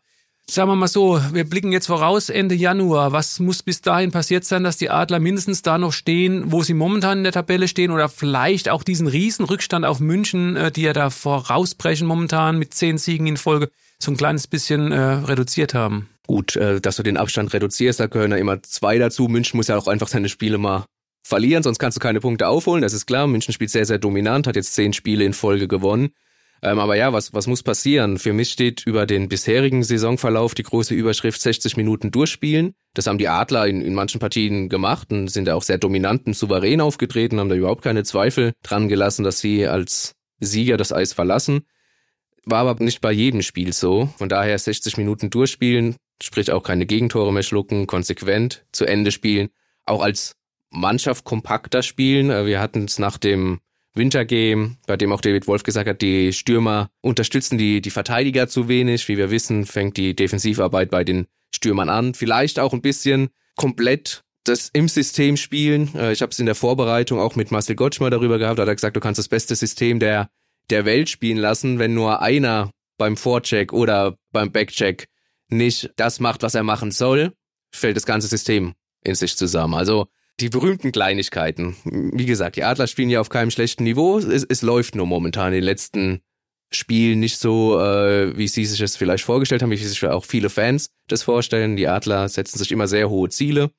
sagen 0.52 0.70
wir 0.70 0.76
mal 0.76 0.88
so, 0.88 1.22
wir 1.32 1.44
blicken 1.44 1.72
jetzt 1.72 1.88
voraus 1.88 2.30
Ende 2.30 2.56
Januar. 2.56 3.12
Was 3.12 3.40
muss 3.40 3.64
bis 3.64 3.82
dahin 3.82 4.12
passiert 4.12 4.46
sein, 4.46 4.64
dass 4.64 4.78
die 4.78 4.90
Adler 4.90 5.20
mindestens 5.20 5.62
da 5.62 5.78
noch 5.78 5.94
stehen, 5.94 6.52
wo 6.52 6.64
sie 6.64 6.74
momentan 6.74 7.20
in 7.20 7.24
der 7.24 7.34
Tabelle 7.34 7.68
stehen 7.68 7.92
oder 7.92 8.10
vielleicht 8.10 8.70
auch 8.70 8.84
diesen 8.84 9.08
Riesenrückstand 9.08 9.86
auf 9.86 10.00
München, 10.00 10.56
äh, 10.56 10.72
die 10.72 10.82
ja 10.82 10.94
da 10.94 11.10
vorausbrechen 11.10 12.08
momentan 12.08 12.58
mit 12.58 12.74
zehn 12.74 12.98
Siegen 12.98 13.28
in 13.28 13.38
Folge, 13.38 13.70
so 14.00 14.12
ein 14.12 14.18
kleines 14.18 14.48
bisschen 14.48 14.92
äh, 14.92 15.00
reduziert 15.00 15.74
haben? 15.74 16.10
Gut, 16.28 16.56
äh, 16.56 16.82
dass 16.82 16.96
du 16.96 17.04
den 17.04 17.18
Abstand 17.18 17.54
reduzierst, 17.54 18.00
da 18.00 18.08
gehören 18.08 18.32
ja 18.32 18.38
immer 18.38 18.62
zwei 18.64 18.98
dazu. 18.98 19.28
München 19.28 19.58
muss 19.58 19.68
ja 19.68 19.78
auch 19.78 19.88
einfach 19.88 20.08
seine 20.08 20.30
Spiele 20.30 20.58
mal 20.58 20.86
verlieren, 21.24 21.64
sonst 21.64 21.80
kannst 21.80 21.98
du 21.98 22.02
keine 22.02 22.20
Punkte 22.20 22.48
aufholen, 22.48 22.82
das 22.82 22.94
ist 22.94 23.06
klar. 23.06 23.28
München 23.28 23.54
spielt 23.54 23.72
sehr, 23.72 23.86
sehr 23.86 24.00
dominant, 24.00 24.48
hat 24.48 24.56
jetzt 24.56 24.74
zehn 24.74 24.94
Spiele 24.94 25.24
in 25.26 25.34
Folge 25.34 25.68
gewonnen. 25.68 26.10
Ähm, 26.62 26.80
aber 26.80 26.96
ja, 26.96 27.14
was, 27.14 27.34
was 27.34 27.48
muss 27.48 27.64
passieren? 27.64 28.18
Für 28.18 28.34
mich 28.34 28.50
steht 28.50 28.86
über 28.86 29.06
den 29.06 29.30
bisherigen 29.30 29.84
Saisonverlauf 29.84 30.56
die 30.56 30.64
große 30.64 30.94
Überschrift 30.94 31.42
60 31.42 31.78
Minuten 31.78 32.12
durchspielen. 32.12 32.74
Das 32.94 33.08
haben 33.08 33.18
die 33.18 33.30
Adler 33.30 33.68
in, 33.68 33.82
in 33.82 33.94
manchen 33.94 34.20
Partien 34.20 34.68
gemacht 34.68 35.12
und 35.12 35.30
sind 35.30 35.46
da 35.46 35.56
auch 35.56 35.64
sehr 35.64 35.78
dominant 35.78 36.28
und 36.28 36.36
souverän 36.36 36.82
aufgetreten, 36.82 37.40
haben 37.40 37.50
da 37.50 37.56
überhaupt 37.56 37.84
keine 37.84 38.04
Zweifel 38.04 38.54
dran 38.64 38.90
gelassen, 38.90 39.24
dass 39.24 39.40
sie 39.40 39.68
als 39.68 40.16
Sieger 40.40 40.78
das 40.78 40.92
Eis 40.92 41.14
verlassen. 41.14 41.62
War 42.46 42.68
aber 42.68 42.84
nicht 42.84 43.02
bei 43.02 43.12
jedem 43.12 43.42
Spiel 43.42 43.74
so. 43.74 44.10
Von 44.18 44.30
daher 44.30 44.58
60 44.58 44.98
Minuten 44.98 45.30
durchspielen, 45.30 45.96
sprich 46.22 46.52
auch 46.52 46.64
keine 46.64 46.86
Gegentore 46.86 47.32
mehr 47.32 47.44
schlucken, 47.44 47.88
konsequent 47.88 48.66
zu 48.72 48.86
Ende 48.86 49.12
spielen, 49.12 49.50
auch 49.86 50.02
als 50.02 50.36
Mannschaft 50.72 51.26
kompakter 51.26 51.84
spielen. 51.84 52.30
Äh, 52.30 52.46
wir 52.46 52.60
hatten 52.60 52.86
es 52.86 53.00
nach 53.00 53.18
dem 53.18 53.60
Wintergame, 53.94 54.78
bei 54.88 54.98
dem 54.98 55.12
auch 55.12 55.22
David 55.22 55.48
Wolf 55.48 55.64
gesagt 55.64 55.90
hat, 55.90 56.02
die 56.02 56.32
Stürmer 56.34 56.90
unterstützen 57.02 57.58
die, 57.58 57.82
die 57.82 57.90
Verteidiger 57.90 58.48
zu 58.48 58.68
wenig. 58.68 59.08
Wie 59.08 59.18
wir 59.18 59.32
wissen, 59.32 59.66
fängt 59.66 59.98
die 59.98 60.16
Defensivarbeit 60.16 60.90
bei 60.92 61.04
den 61.04 61.28
Stürmern 61.54 61.90
an. 61.90 62.14
Vielleicht 62.14 62.60
auch 62.60 62.74
ein 62.74 62.82
bisschen 62.82 63.30
komplett 63.56 64.24
das 64.44 64.70
im 64.70 64.88
System 64.88 65.38
spielen. 65.38 65.94
Äh, 65.96 66.14
ich 66.14 66.22
habe 66.22 66.32
es 66.32 66.40
in 66.40 66.46
der 66.46 66.56
Vorbereitung 66.56 67.20
auch 67.20 67.36
mit 67.36 67.52
Marcel 67.52 67.76
Gottschmer 67.76 68.10
darüber 68.10 68.40
gehabt. 68.40 68.58
Da 68.58 68.64
hat 68.64 68.70
er 68.70 68.76
gesagt, 68.76 68.96
du 68.96 69.02
kannst 69.02 69.20
das 69.20 69.28
beste 69.28 69.56
System 69.56 70.00
der, 70.00 70.30
der 70.70 70.86
Welt 70.86 71.10
spielen 71.10 71.38
lassen, 71.38 71.80
wenn 71.80 71.94
nur 71.94 72.22
einer 72.22 72.72
beim 72.98 73.18
Vorcheck 73.18 73.74
oder 73.74 74.18
beim 74.32 74.52
Backcheck 74.52 75.08
nicht 75.50 75.92
das 75.96 76.20
macht, 76.20 76.44
was 76.44 76.56
er 76.56 76.64
machen 76.64 76.92
soll, 76.92 77.34
fällt 77.72 77.96
das 77.96 78.06
ganze 78.06 78.28
System 78.28 78.74
in 79.04 79.16
sich 79.16 79.36
zusammen. 79.36 79.74
Also 79.74 80.08
die 80.40 80.50
berühmten 80.50 80.92
Kleinigkeiten. 80.92 81.76
Wie 81.84 82.26
gesagt, 82.26 82.56
die 82.56 82.64
Adler 82.64 82.88
spielen 82.88 83.10
ja 83.10 83.20
auf 83.20 83.30
keinem 83.30 83.52
schlechten 83.52 83.84
Niveau. 83.84 84.18
Es, 84.18 84.44
es 84.44 84.62
läuft 84.62 84.96
nur 84.96 85.06
momentan 85.06 85.48
in 85.48 85.56
den 85.56 85.64
letzten 85.64 86.22
Spielen 86.72 87.20
nicht 87.20 87.38
so, 87.38 87.80
äh, 87.80 88.38
wie 88.38 88.48
sie 88.48 88.66
sich 88.66 88.80
es 88.82 88.96
vielleicht 88.96 89.24
vorgestellt 89.24 89.64
haben, 89.64 89.72
wie 89.72 89.78
sich 89.78 90.06
auch 90.06 90.26
viele 90.26 90.50
Fans 90.50 90.90
das 91.08 91.24
vorstellen. 91.24 91.76
Die 91.76 91.88
Adler 91.88 92.30
setzen 92.30 92.60
sich 92.60 92.72
immer 92.72 92.88
sehr 92.88 93.10
hohe 93.10 93.30
Ziele 93.30 93.72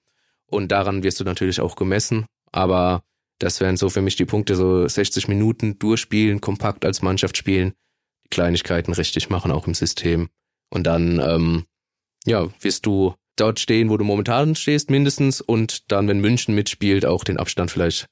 und 0.46 0.72
daran 0.72 1.02
wirst 1.02 1.20
du 1.20 1.24
natürlich 1.24 1.60
auch 1.60 1.76
gemessen. 1.76 2.26
Aber 2.50 3.04
das 3.38 3.60
wären 3.60 3.76
so 3.76 3.88
für 3.88 4.02
mich 4.02 4.16
die 4.16 4.24
Punkte, 4.24 4.56
so 4.56 4.86
60 4.86 5.28
Minuten 5.28 5.78
durchspielen, 5.78 6.40
kompakt 6.40 6.84
als 6.84 7.00
Mannschaft 7.00 7.36
spielen, 7.36 7.74
die 8.24 8.30
Kleinigkeiten 8.30 8.92
richtig 8.92 9.30
machen, 9.30 9.52
auch 9.52 9.66
im 9.66 9.74
System. 9.74 10.28
Und 10.68 10.86
dann, 10.86 11.20
ähm, 11.20 11.64
ja, 12.26 12.48
wirst 12.60 12.86
du 12.86 13.14
dort 13.40 13.60
stehen, 13.60 13.90
wo 13.90 13.96
du 13.96 14.04
momentan 14.04 14.54
stehst, 14.54 14.90
mindestens. 14.90 15.40
Und 15.40 15.90
dann, 15.90 16.08
wenn 16.08 16.20
München 16.20 16.54
mitspielt, 16.54 17.06
auch 17.06 17.24
den 17.24 17.38
Abstand 17.38 17.70
vielleicht 17.70 18.06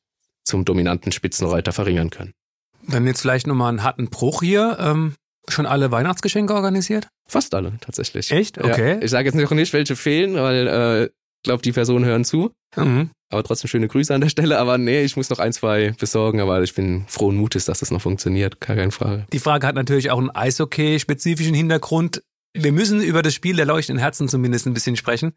zum 0.44 0.64
dominanten 0.64 1.12
Spitzenreiter 1.12 1.72
verringern 1.72 2.10
können. 2.10 2.32
Dann 2.86 3.06
jetzt 3.06 3.20
vielleicht 3.20 3.46
nochmal 3.46 3.68
einen 3.68 3.82
harten 3.82 4.08
Bruch 4.08 4.42
hier. 4.42 4.78
Ähm, 4.80 5.14
schon 5.48 5.66
alle 5.66 5.90
Weihnachtsgeschenke 5.90 6.54
organisiert? 6.54 7.08
Fast 7.26 7.54
alle, 7.54 7.74
tatsächlich. 7.80 8.30
Echt? 8.30 8.58
Okay. 8.58 8.94
Ja, 8.94 9.02
ich 9.02 9.10
sage 9.10 9.28
jetzt 9.28 9.34
noch 9.34 9.50
nicht, 9.50 9.72
welche 9.72 9.96
fehlen, 9.96 10.34
weil 10.34 10.66
äh, 10.66 11.04
ich 11.04 11.42
glaube, 11.44 11.62
die 11.62 11.72
Personen 11.72 12.04
hören 12.04 12.24
zu. 12.24 12.50
Mhm. 12.76 13.10
Aber 13.30 13.44
trotzdem 13.44 13.68
schöne 13.68 13.88
Grüße 13.88 14.14
an 14.14 14.22
der 14.22 14.28
Stelle. 14.28 14.58
Aber 14.58 14.78
nee, 14.78 15.02
ich 15.02 15.16
muss 15.16 15.30
noch 15.30 15.38
ein, 15.38 15.52
zwei 15.52 15.94
besorgen, 15.98 16.40
aber 16.40 16.62
ich 16.62 16.74
bin 16.74 17.04
frohen 17.08 17.36
Mutes, 17.36 17.66
dass 17.66 17.80
das 17.80 17.90
noch 17.90 18.00
funktioniert. 18.00 18.60
keine 18.60 18.90
Frage. 18.90 19.26
Die 19.32 19.38
Frage 19.38 19.66
hat 19.66 19.74
natürlich 19.74 20.10
auch 20.10 20.18
einen 20.18 20.30
Eishockey-spezifischen 20.30 21.54
Hintergrund 21.54 22.22
wir 22.62 22.72
müssen 22.72 23.00
über 23.02 23.22
das 23.22 23.34
Spiel 23.34 23.56
der 23.56 23.66
leuchtenden 23.66 24.00
Herzen 24.00 24.28
zumindest 24.28 24.66
ein 24.66 24.74
bisschen 24.74 24.96
sprechen. 24.96 25.32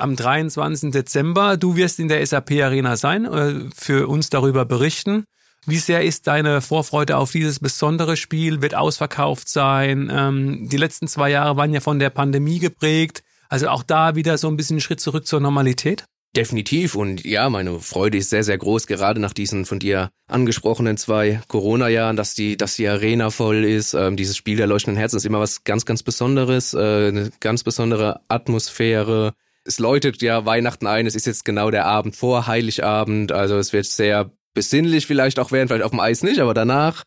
am 0.00 0.14
23. 0.14 0.92
Dezember. 0.92 1.56
Du 1.56 1.74
wirst 1.74 1.98
in 1.98 2.06
der 2.06 2.24
SAP 2.24 2.52
Arena 2.62 2.96
sein, 2.96 3.24
äh, 3.24 3.68
für 3.74 4.06
uns 4.06 4.30
darüber 4.30 4.64
berichten. 4.64 5.24
Wie 5.66 5.78
sehr 5.78 6.02
ist 6.02 6.26
deine 6.28 6.60
Vorfreude 6.60 7.16
auf 7.16 7.32
dieses 7.32 7.58
besondere 7.58 8.16
Spiel? 8.16 8.62
Wird 8.62 8.74
ausverkauft 8.74 9.48
sein? 9.48 10.08
Ähm, 10.10 10.68
die 10.68 10.76
letzten 10.76 11.08
zwei 11.08 11.30
Jahre 11.30 11.56
waren 11.56 11.74
ja 11.74 11.80
von 11.80 11.98
der 11.98 12.10
Pandemie 12.10 12.60
geprägt. 12.60 13.22
Also 13.48 13.68
auch 13.68 13.82
da 13.82 14.14
wieder 14.14 14.38
so 14.38 14.48
ein 14.48 14.56
bisschen 14.56 14.80
Schritt 14.80 15.00
zurück 15.00 15.26
zur 15.26 15.40
Normalität? 15.40 16.04
Definitiv. 16.38 16.94
Und 16.94 17.24
ja, 17.24 17.50
meine 17.50 17.80
Freude 17.80 18.18
ist 18.18 18.30
sehr, 18.30 18.44
sehr 18.44 18.56
groß, 18.56 18.86
gerade 18.86 19.18
nach 19.18 19.32
diesen 19.32 19.64
von 19.64 19.80
dir 19.80 20.10
angesprochenen 20.28 20.96
zwei 20.96 21.40
Corona-Jahren, 21.48 22.14
dass 22.14 22.34
die, 22.34 22.56
dass 22.56 22.76
die 22.76 22.86
Arena 22.86 23.30
voll 23.30 23.64
ist. 23.64 23.94
Ähm, 23.94 24.14
dieses 24.14 24.36
Spiel 24.36 24.56
der 24.56 24.68
leuchtenden 24.68 24.96
Herzen 24.96 25.16
ist 25.16 25.26
immer 25.26 25.40
was 25.40 25.64
ganz, 25.64 25.84
ganz 25.84 26.04
Besonderes, 26.04 26.74
äh, 26.74 27.08
eine 27.08 27.32
ganz 27.40 27.64
besondere 27.64 28.20
Atmosphäre. 28.28 29.34
Es 29.64 29.80
läutet 29.80 30.22
ja 30.22 30.46
Weihnachten 30.46 30.86
ein, 30.86 31.08
es 31.08 31.16
ist 31.16 31.26
jetzt 31.26 31.44
genau 31.44 31.72
der 31.72 31.86
Abend 31.86 32.14
vor 32.14 32.46
Heiligabend, 32.46 33.32
also 33.32 33.58
es 33.58 33.72
wird 33.72 33.86
sehr 33.86 34.30
besinnlich 34.54 35.08
vielleicht 35.08 35.40
auch 35.40 35.50
werden, 35.50 35.66
vielleicht 35.66 35.82
auf 35.82 35.90
dem 35.90 35.98
Eis 35.98 36.22
nicht, 36.22 36.38
aber 36.38 36.54
danach, 36.54 37.02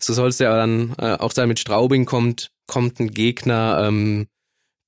so 0.00 0.12
soll 0.12 0.28
es 0.28 0.38
ja 0.38 0.54
dann 0.54 0.94
äh, 0.98 1.14
auch 1.14 1.32
sein, 1.32 1.48
mit 1.48 1.58
Straubing 1.58 2.04
kommt, 2.04 2.52
kommt 2.68 3.00
ein 3.00 3.10
Gegner, 3.10 3.84
ähm, 3.88 4.28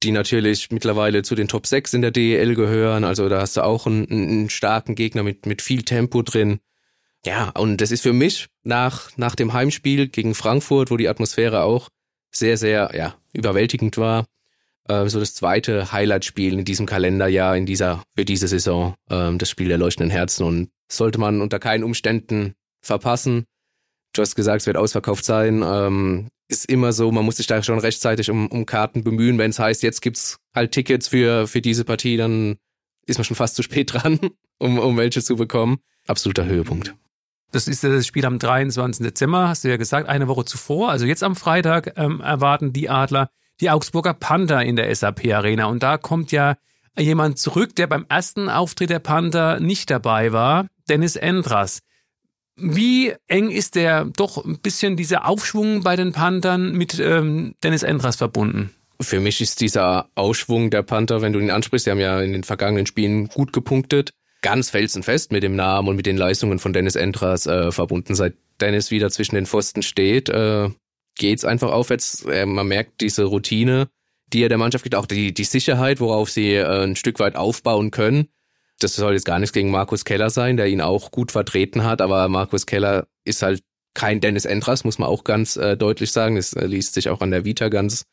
die 0.03 0.13
natürlich 0.13 0.71
mittlerweile 0.71 1.23
zu 1.23 1.35
den 1.35 1.49
Top 1.49 1.67
6 1.67 1.95
in 1.95 2.03
der 2.03 2.11
DEL 2.11 2.55
gehören. 2.55 3.05
Also 3.05 3.29
da 3.29 3.41
hast 3.41 3.57
du 3.57 3.65
auch 3.65 3.87
einen, 3.87 4.09
einen 4.11 4.51
starken 4.51 4.95
Gegner 4.95 5.23
mit, 5.23 5.47
mit 5.47 5.63
viel 5.63 5.83
Tempo 5.83 6.23
drin. 6.23 6.61
Ja, 7.25 7.51
und 7.51 7.81
das 7.81 7.91
ist 7.91 8.03
für 8.03 8.13
mich 8.13 8.47
nach, 8.63 9.11
nach 9.17 9.35
dem 9.35 9.53
Heimspiel 9.53 10.09
gegen 10.09 10.35
Frankfurt, 10.35 10.91
wo 10.91 10.97
die 10.97 11.09
Atmosphäre 11.09 11.63
auch 11.63 11.89
sehr, 12.31 12.57
sehr 12.57 12.93
ja, 12.95 13.17
überwältigend 13.33 13.97
war, 13.97 14.27
äh, 14.89 15.09
so 15.09 15.19
das 15.19 15.35
zweite 15.35 15.91
Highlight-Spiel 15.91 16.59
in 16.59 16.65
diesem 16.65 16.87
Kalenderjahr, 16.87 17.57
in 17.57 17.67
dieser, 17.67 18.05
für 18.15 18.25
diese 18.25 18.47
Saison, 18.47 18.95
äh, 19.11 19.37
das 19.37 19.51
Spiel 19.51 19.69
der 19.69 19.79
leuchtenden 19.79 20.11
Herzen. 20.11 20.45
Und 20.45 20.71
sollte 20.91 21.19
man 21.19 21.41
unter 21.41 21.59
keinen 21.59 21.85
Umständen 21.85 22.55
verpassen. 22.81 23.45
Du 24.13 24.23
hast 24.23 24.35
gesagt, 24.35 24.63
es 24.63 24.67
wird 24.67 24.77
ausverkauft 24.77 25.25
sein. 25.25 25.63
Ähm, 25.65 26.29
ist 26.49 26.67
immer 26.71 26.93
so, 26.93 27.13
man 27.13 27.25
muss 27.25 27.37
sich 27.37 27.47
da 27.47 27.63
schon 27.63 27.79
rechtzeitig 27.79 28.31
um, 28.31 28.49
um 28.49 28.67
Karten 28.67 29.05
bemühen. 29.05 29.39
Wenn 29.39 29.51
es 29.51 29.59
heißt, 29.59 29.83
jetzt 29.83 30.01
gibt's 30.01 30.39
halt 30.55 30.73
Tickets 30.73 31.09
für, 31.09 31.47
für 31.47 31.61
diese 31.61 31.85
Partie, 31.85 32.17
dann 32.17 32.57
ist 33.07 33.19
man 33.19 33.25
schon 33.25 33.37
fast 33.37 33.57
zu 33.57 33.63
spät 33.63 33.93
dran, 33.93 34.19
um, 34.59 34.79
um 34.79 34.97
welche 34.97 35.23
zu 35.23 35.37
bekommen. 35.37 35.79
Absoluter 36.07 36.47
Höhepunkt. 36.47 36.95
Das 37.51 37.67
ist 37.67 37.83
das 37.83 38.07
Spiel 38.07 38.27
am 38.27 38.39
23. 38.39 39.05
Dezember, 39.05 39.49
hast 39.49 39.65
du 39.65 39.69
ja 39.69 39.77
gesagt, 39.77 40.09
eine 40.09 40.29
Woche 40.29 40.45
zuvor. 40.45 40.91
Also 40.91 41.07
jetzt 41.07 41.23
am 41.23 41.37
Freitag 41.37 41.95
ähm, 41.97 42.21
erwarten 42.21 42.73
die 42.73 42.91
Adler 42.91 43.31
die 43.61 43.71
Augsburger 43.71 44.15
Panther 44.15 44.63
in 44.63 44.77
der 44.77 44.95
SAP 44.95 45.33
Arena. 45.33 45.67
Und 45.67 45.83
da 45.83 45.99
kommt 45.99 46.31
ja 46.31 46.57
jemand 46.99 47.39
zurück, 47.39 47.75
der 47.77 47.87
beim 47.87 48.07
ersten 48.09 48.49
Auftritt 48.49 48.91
der 48.91 48.99
Panther 48.99 49.61
nicht 49.61 49.91
dabei 49.91 50.33
war, 50.33 50.67
Dennis 50.89 51.17
Endras. 51.17 51.81
Wie 52.61 53.15
eng 53.29 53.51
ist 53.51 53.77
der 53.77 54.05
doch 54.05 54.45
ein 54.45 54.59
bisschen 54.59 54.97
dieser 54.97 55.27
Aufschwung 55.27 55.83
bei 55.83 55.95
den 55.95 56.13
Panthern 56.13 56.73
mit 56.73 56.99
ähm, 56.99 57.55
Dennis 57.63 57.85
Endras 57.85 58.17
verbunden? 58.17 58.75
Für 59.01 59.21
mich 59.21 59.41
ist 59.41 59.61
dieser 59.61 60.09
Aufschwung 60.17 60.71
der 60.71 60.83
Panther, 60.83 61.23
wenn 61.23 61.33
du 61.33 61.39
ihn 61.39 61.53
ansprichst, 61.53 61.87
die 61.87 61.93
haben 61.93 62.01
ja 62.01 62.21
in 62.21 62.33
den 62.33 62.43
vergangenen 62.43 62.87
Spielen 62.87 63.29
gut 63.29 63.53
gepunktet, 63.53 64.11
ganz 64.43 64.71
felsenfest 64.71 65.31
mit 65.31 65.45
dem 65.45 65.55
Namen 65.55 65.89
und 65.89 65.97
mit 65.97 66.07
den 66.07 66.17
Leistungen 66.17 66.59
von 66.59 66.73
Dennis 66.73 66.97
Endras 66.97 67.47
äh, 67.47 67.71
verbunden. 67.71 68.17
Seit 68.17 68.35
Dennis 68.61 68.91
wieder 68.91 69.09
zwischen 69.11 69.37
den 69.37 69.47
Pfosten 69.47 69.83
steht, 69.83 70.29
äh, 70.29 70.69
geht's 71.17 71.45
einfach 71.45 71.71
aufwärts. 71.71 72.25
Äh, 72.25 72.45
man 72.45 72.67
merkt 72.67 73.01
diese 73.01 73.23
Routine, 73.23 73.89
die 74.33 74.43
er 74.43 74.49
der 74.49 74.59
Mannschaft 74.59 74.83
gibt, 74.83 74.97
auch 74.97 75.07
die, 75.07 75.33
die 75.33 75.45
Sicherheit, 75.45 76.01
worauf 76.01 76.29
sie 76.29 76.55
äh, 76.55 76.83
ein 76.83 76.97
Stück 76.97 77.21
weit 77.21 77.37
aufbauen 77.37 77.93
können 77.93 78.29
das 78.79 78.95
soll 78.95 79.15
jetzt 79.15 79.25
gar 79.25 79.39
nichts 79.39 79.53
gegen 79.53 79.71
Markus 79.71 80.05
Keller 80.05 80.31
sein, 80.31 80.57
der 80.57 80.67
ihn 80.69 80.81
auch 80.81 81.11
gut 81.11 81.33
vertreten 81.33 81.85
hat, 81.85 82.01
aber 82.01 82.29
Markus 82.29 82.67
Keller 82.67 83.07
ist 83.25 83.43
halt 83.43 83.63
kein 83.95 84.21
Dennis 84.21 84.45
Endras, 84.45 84.85
muss 84.85 84.99
man 84.99 85.09
auch 85.09 85.25
ganz 85.25 85.57
äh, 85.57 85.77
deutlich 85.77 86.13
sagen. 86.13 86.37
Das 86.37 86.53
äh, 86.53 86.67
liest 86.67 86.95
sich 86.95 87.09
auch 87.09 87.21
an 87.21 87.33
der 87.33 87.45
Vita 87.45 87.69
ganz, 87.69 88.05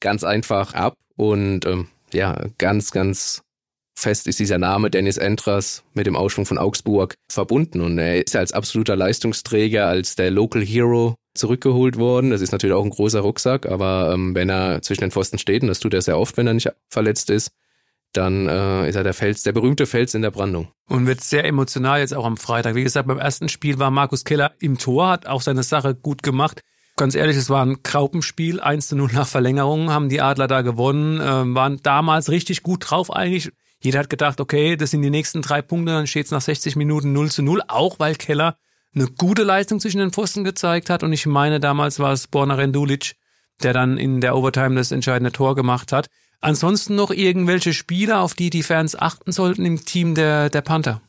ganz 0.00 0.24
einfach 0.24 0.72
ab. 0.72 0.94
Und 1.16 1.66
ähm, 1.66 1.88
ja, 2.12 2.46
ganz, 2.56 2.90
ganz 2.90 3.42
fest 3.98 4.26
ist 4.26 4.38
dieser 4.38 4.58
Name 4.58 4.90
Dennis 4.90 5.18
Endras 5.18 5.82
mit 5.92 6.06
dem 6.06 6.16
Ausschwung 6.16 6.46
von 6.46 6.56
Augsburg 6.56 7.14
verbunden. 7.30 7.82
Und 7.82 7.98
er 7.98 8.24
ist 8.24 8.34
als 8.34 8.52
absoluter 8.52 8.96
Leistungsträger, 8.96 9.86
als 9.86 10.16
der 10.16 10.30
Local 10.30 10.64
Hero 10.64 11.16
zurückgeholt 11.34 11.98
worden. 11.98 12.30
Das 12.30 12.40
ist 12.40 12.52
natürlich 12.52 12.74
auch 12.74 12.84
ein 12.84 12.90
großer 12.90 13.20
Rucksack, 13.20 13.66
aber 13.66 14.12
ähm, 14.14 14.34
wenn 14.34 14.48
er 14.48 14.80
zwischen 14.80 15.02
den 15.02 15.10
Pfosten 15.10 15.38
steht, 15.38 15.60
und 15.60 15.68
das 15.68 15.80
tut 15.80 15.92
er 15.92 16.00
sehr 16.00 16.18
oft, 16.18 16.38
wenn 16.38 16.46
er 16.46 16.54
nicht 16.54 16.70
verletzt 16.88 17.28
ist, 17.28 17.50
dann 18.16 18.48
äh, 18.48 18.88
ist 18.88 18.96
er 18.96 19.04
der 19.04 19.14
Fels, 19.14 19.42
der 19.42 19.52
berühmte 19.52 19.86
Fels 19.86 20.14
in 20.14 20.22
der 20.22 20.30
Brandung. 20.30 20.68
Und 20.88 21.06
wird 21.06 21.20
sehr 21.20 21.44
emotional 21.44 22.00
jetzt 22.00 22.14
auch 22.14 22.24
am 22.24 22.36
Freitag. 22.36 22.74
Wie 22.74 22.82
gesagt, 22.82 23.08
beim 23.08 23.18
ersten 23.18 23.48
Spiel 23.48 23.78
war 23.78 23.90
Markus 23.90 24.24
Keller 24.24 24.52
im 24.60 24.78
Tor, 24.78 25.08
hat 25.08 25.26
auch 25.26 25.42
seine 25.42 25.62
Sache 25.62 25.94
gut 25.94 26.22
gemacht. 26.22 26.60
Ganz 26.96 27.14
ehrlich, 27.14 27.36
es 27.36 27.50
war 27.50 27.64
ein 27.64 27.82
Kraupenspiel, 27.82 28.60
1 28.60 28.88
zu 28.88 28.96
0 28.96 29.10
nach 29.12 29.26
Verlängerung, 29.26 29.90
haben 29.90 30.08
die 30.08 30.22
Adler 30.22 30.46
da 30.46 30.62
gewonnen, 30.62 31.20
äh, 31.20 31.54
waren 31.54 31.80
damals 31.82 32.30
richtig 32.30 32.62
gut 32.62 32.90
drauf 32.90 33.12
eigentlich. 33.12 33.52
Jeder 33.82 33.98
hat 33.98 34.10
gedacht, 34.10 34.40
okay, 34.40 34.76
das 34.76 34.92
sind 34.92 35.02
die 35.02 35.10
nächsten 35.10 35.42
drei 35.42 35.60
Punkte, 35.60 35.92
dann 35.92 36.06
steht 36.06 36.26
es 36.26 36.32
nach 36.32 36.40
60 36.40 36.76
Minuten 36.76 37.12
0 37.12 37.30
zu 37.30 37.42
0, 37.42 37.62
auch 37.68 37.98
weil 37.98 38.14
Keller 38.14 38.56
eine 38.94 39.08
gute 39.08 39.42
Leistung 39.42 39.78
zwischen 39.78 39.98
den 39.98 40.10
Pfosten 40.10 40.42
gezeigt 40.42 40.88
hat. 40.88 41.02
Und 41.02 41.12
ich 41.12 41.26
meine, 41.26 41.60
damals 41.60 41.98
war 41.98 42.12
es 42.12 42.28
Borna 42.28 42.54
Rendulic, 42.54 43.14
der 43.62 43.74
dann 43.74 43.98
in 43.98 44.20
der 44.20 44.34
Overtime 44.34 44.76
das 44.76 44.90
entscheidende 44.90 45.32
Tor 45.32 45.54
gemacht 45.54 45.92
hat. 45.92 46.08
Ansonsten 46.40 46.94
noch 46.94 47.10
irgendwelche 47.10 47.72
Spieler, 47.72 48.20
auf 48.20 48.34
die 48.34 48.50
die 48.50 48.62
Fans 48.62 48.94
achten 48.96 49.32
sollten 49.32 49.64
im 49.64 49.84
Team 49.84 50.14
der, 50.14 50.50
der 50.50 50.62
Panther? 50.62 51.00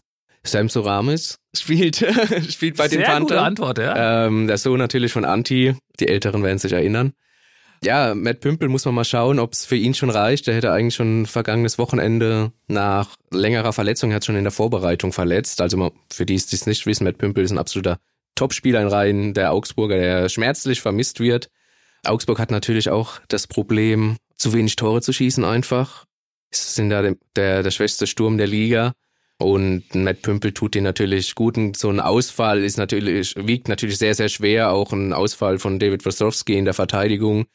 Sam 0.44 0.70
Soramis 0.70 1.40
spielt, 1.56 1.98
spielt 2.50 2.78
bei 2.78 2.88
Sehr 2.88 3.00
den 3.00 3.06
Panthern. 3.06 3.22
Gute 3.22 3.42
Antwort, 3.42 3.78
ja. 3.80 4.26
Ähm, 4.26 4.48
der 4.48 4.58
Sohn 4.58 4.80
natürlich 4.80 5.12
von 5.12 5.26
Anti. 5.26 5.76
Die 6.00 6.08
Älteren 6.08 6.44
werden 6.44 6.60
sich 6.60 6.72
erinnern. 6.72 7.13
Ja, 7.84 8.16
Matt 8.16 8.40
Pümpel 8.40 8.70
muss 8.70 8.86
man 8.86 8.96
mal 8.96 9.04
schauen, 9.04 9.40
ob 9.40 9.54
es 9.54 9.66
für 9.66 9.76
ihn 9.76 9.94
schon 9.94 10.10
reicht. 10.10 10.48
Der 10.48 10.56
hätte 10.56 10.72
eigentlich 10.72 10.96
schon 10.96 11.26
vergangenes 11.26 11.78
Wochenende 11.78 12.52
nach 12.68 13.16
längerer 13.32 13.74
Verletzung, 13.74 14.12
er 14.12 14.16
hat 14.16 14.26
schon 14.26 14.36
in 14.36 14.44
der 14.44 14.52
Vorbereitung 14.52 15.13
verletzt. 15.13 15.62
Also 15.62 15.92
für 16.12 16.26
die, 16.26 16.36
die 16.36 16.56
es 16.56 16.66
nicht 16.66 16.86
wissen, 16.86 17.04
Matt 17.04 17.18
Pümpel 17.18 17.44
ist 17.44 17.52
ein 17.52 17.60
absoluter 17.60 18.00
Topspieler 18.36 18.82
in 18.82 18.88
Reihen 18.88 19.34
der 19.34 19.52
Augsburger, 19.52 19.98
der 19.98 20.30
schmerzlich 20.30 20.82
vermisst 20.82 21.20
wird. 21.20 21.50
Augsburg 22.06 22.40
hat 22.40 22.52
natürlich 22.52 22.90
auch 22.90 23.20
das 23.28 23.48
Problem, 23.48 24.18
zu 24.38 24.54
wenig 24.54 24.76
Tore 24.76 25.02
zu 25.02 25.13
schießen 25.13 25.43
einfach. 25.43 26.06
Sie 26.52 26.73
sind 26.73 26.89
da 26.89 27.02
der, 27.36 27.63
der 27.63 27.71
schwächste 27.71 28.08
Sturm 28.08 28.38
der 28.38 28.47
Liga. 28.47 28.93
Und 29.39 29.93
Matt 29.93 30.23
Pümpel 30.23 30.52
tut 30.52 30.73
den 30.73 30.84
natürlich 30.84 31.36
gut. 31.36 31.58
Und 31.58 31.78
so 31.78 31.89
ein 31.89 32.00
Ausfall 32.00 32.63
ist 32.63 32.78
natürlich, 32.78 33.36
wiegt 33.36 33.67
natürlich 33.67 33.97
sehr, 33.97 34.15
sehr 34.15 34.30
schwer. 34.30 34.71
Auch 34.71 34.91
ein 34.93 35.13
Ausfall 35.13 35.60
von 35.60 35.80
David 35.80 36.06
Wosowski 36.06 36.58
in 36.58 36.65
der 36.65 36.73
Verteidigung, 36.73 37.45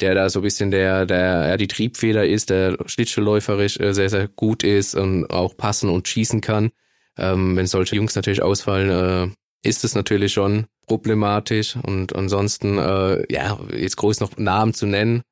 der 0.00 0.14
da 0.14 0.30
so 0.30 0.40
ein 0.40 0.42
bisschen 0.42 0.70
der, 0.70 1.04
der, 1.04 1.48
ja, 1.48 1.56
die 1.56 1.68
Triebfeder 1.68 2.26
ist, 2.26 2.48
der 2.50 2.78
schlittschuhläuferisch 2.86 3.78
äh, 3.78 3.92
sehr, 3.92 4.08
sehr 4.08 4.28
gut 4.28 4.62
ist 4.62 4.94
und 4.94 5.26
auch 5.26 5.56
passen 5.56 5.90
und 5.90 6.08
schießen 6.08 6.40
kann. 6.40 6.70
Ähm, 7.18 7.56
wenn 7.56 7.66
solche 7.66 7.96
Jungs 7.96 8.14
natürlich 8.14 8.42
ausfallen, 8.42 9.34
äh, 9.34 9.68
ist 9.68 9.84
es 9.84 9.94
natürlich 9.94 10.32
schon 10.32 10.66
problematisch. 10.86 11.76
Und 11.76 12.16
ansonsten, 12.16 12.78
äh, 12.78 13.30
ja, 13.30 13.58
jetzt 13.76 13.96
groß 13.96 14.20
noch 14.20 14.38
Namen 14.38 14.72
zu 14.72 14.86
nennen, 14.86 15.22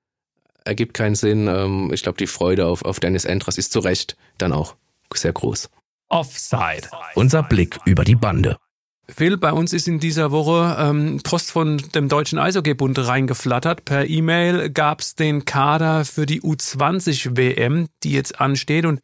ergibt 0.64 0.94
keinen 0.94 1.14
Sinn. 1.14 1.46
Ähm, 1.46 1.90
ich 1.92 2.03
glaube, 2.03 2.18
die 2.18 2.27
Freude 2.27 2.66
auf, 2.66 2.85
auf 2.85 3.00
Dennis 3.00 3.24
Endras 3.24 3.59
ist 3.59 3.72
zu 3.72 3.81
Recht 3.81 4.16
dann 4.38 4.53
auch 4.53 4.77
sehr 5.14 5.33
groß. 5.33 5.70
Offside. 6.09 6.88
Unser 7.14 7.42
Blick 7.42 7.79
über 7.85 8.05
die 8.05 8.16
Bande. 8.16 8.57
Phil, 9.09 9.37
bei 9.37 9.53
uns 9.53 9.72
ist 9.72 9.87
in 9.87 9.98
dieser 9.98 10.31
Woche 10.31 10.77
ähm, 10.81 11.20
Post 11.22 11.50
von 11.50 11.77
dem 11.94 12.09
Deutschen 12.09 12.38
Eishockeybund 12.38 12.98
reingeflattert. 12.98 13.85
Per 13.85 14.09
E-Mail 14.09 14.70
gab 14.70 15.00
es 15.00 15.14
den 15.14 15.44
Kader 15.44 16.05
für 16.05 16.24
die 16.24 16.40
U20 16.40 17.37
WM, 17.37 17.88
die 18.03 18.12
jetzt 18.12 18.40
ansteht. 18.40 18.87
Und 18.87 19.00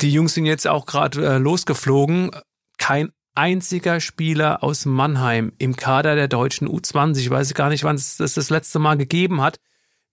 die 0.00 0.12
Jungs 0.12 0.34
sind 0.34 0.44
jetzt 0.44 0.66
auch 0.66 0.84
gerade 0.84 1.26
äh, 1.26 1.38
losgeflogen. 1.38 2.30
Kein 2.76 3.10
einziger 3.34 4.00
Spieler 4.00 4.62
aus 4.62 4.84
Mannheim 4.84 5.52
im 5.58 5.76
Kader 5.76 6.14
der 6.14 6.28
deutschen 6.28 6.68
U20. 6.68 7.18
Ich 7.18 7.30
weiß 7.30 7.54
gar 7.54 7.70
nicht, 7.70 7.84
wann 7.84 7.96
es 7.96 8.18
das 8.18 8.34
das 8.34 8.50
letzte 8.50 8.78
Mal 8.78 8.96
gegeben 8.96 9.40
hat. 9.40 9.58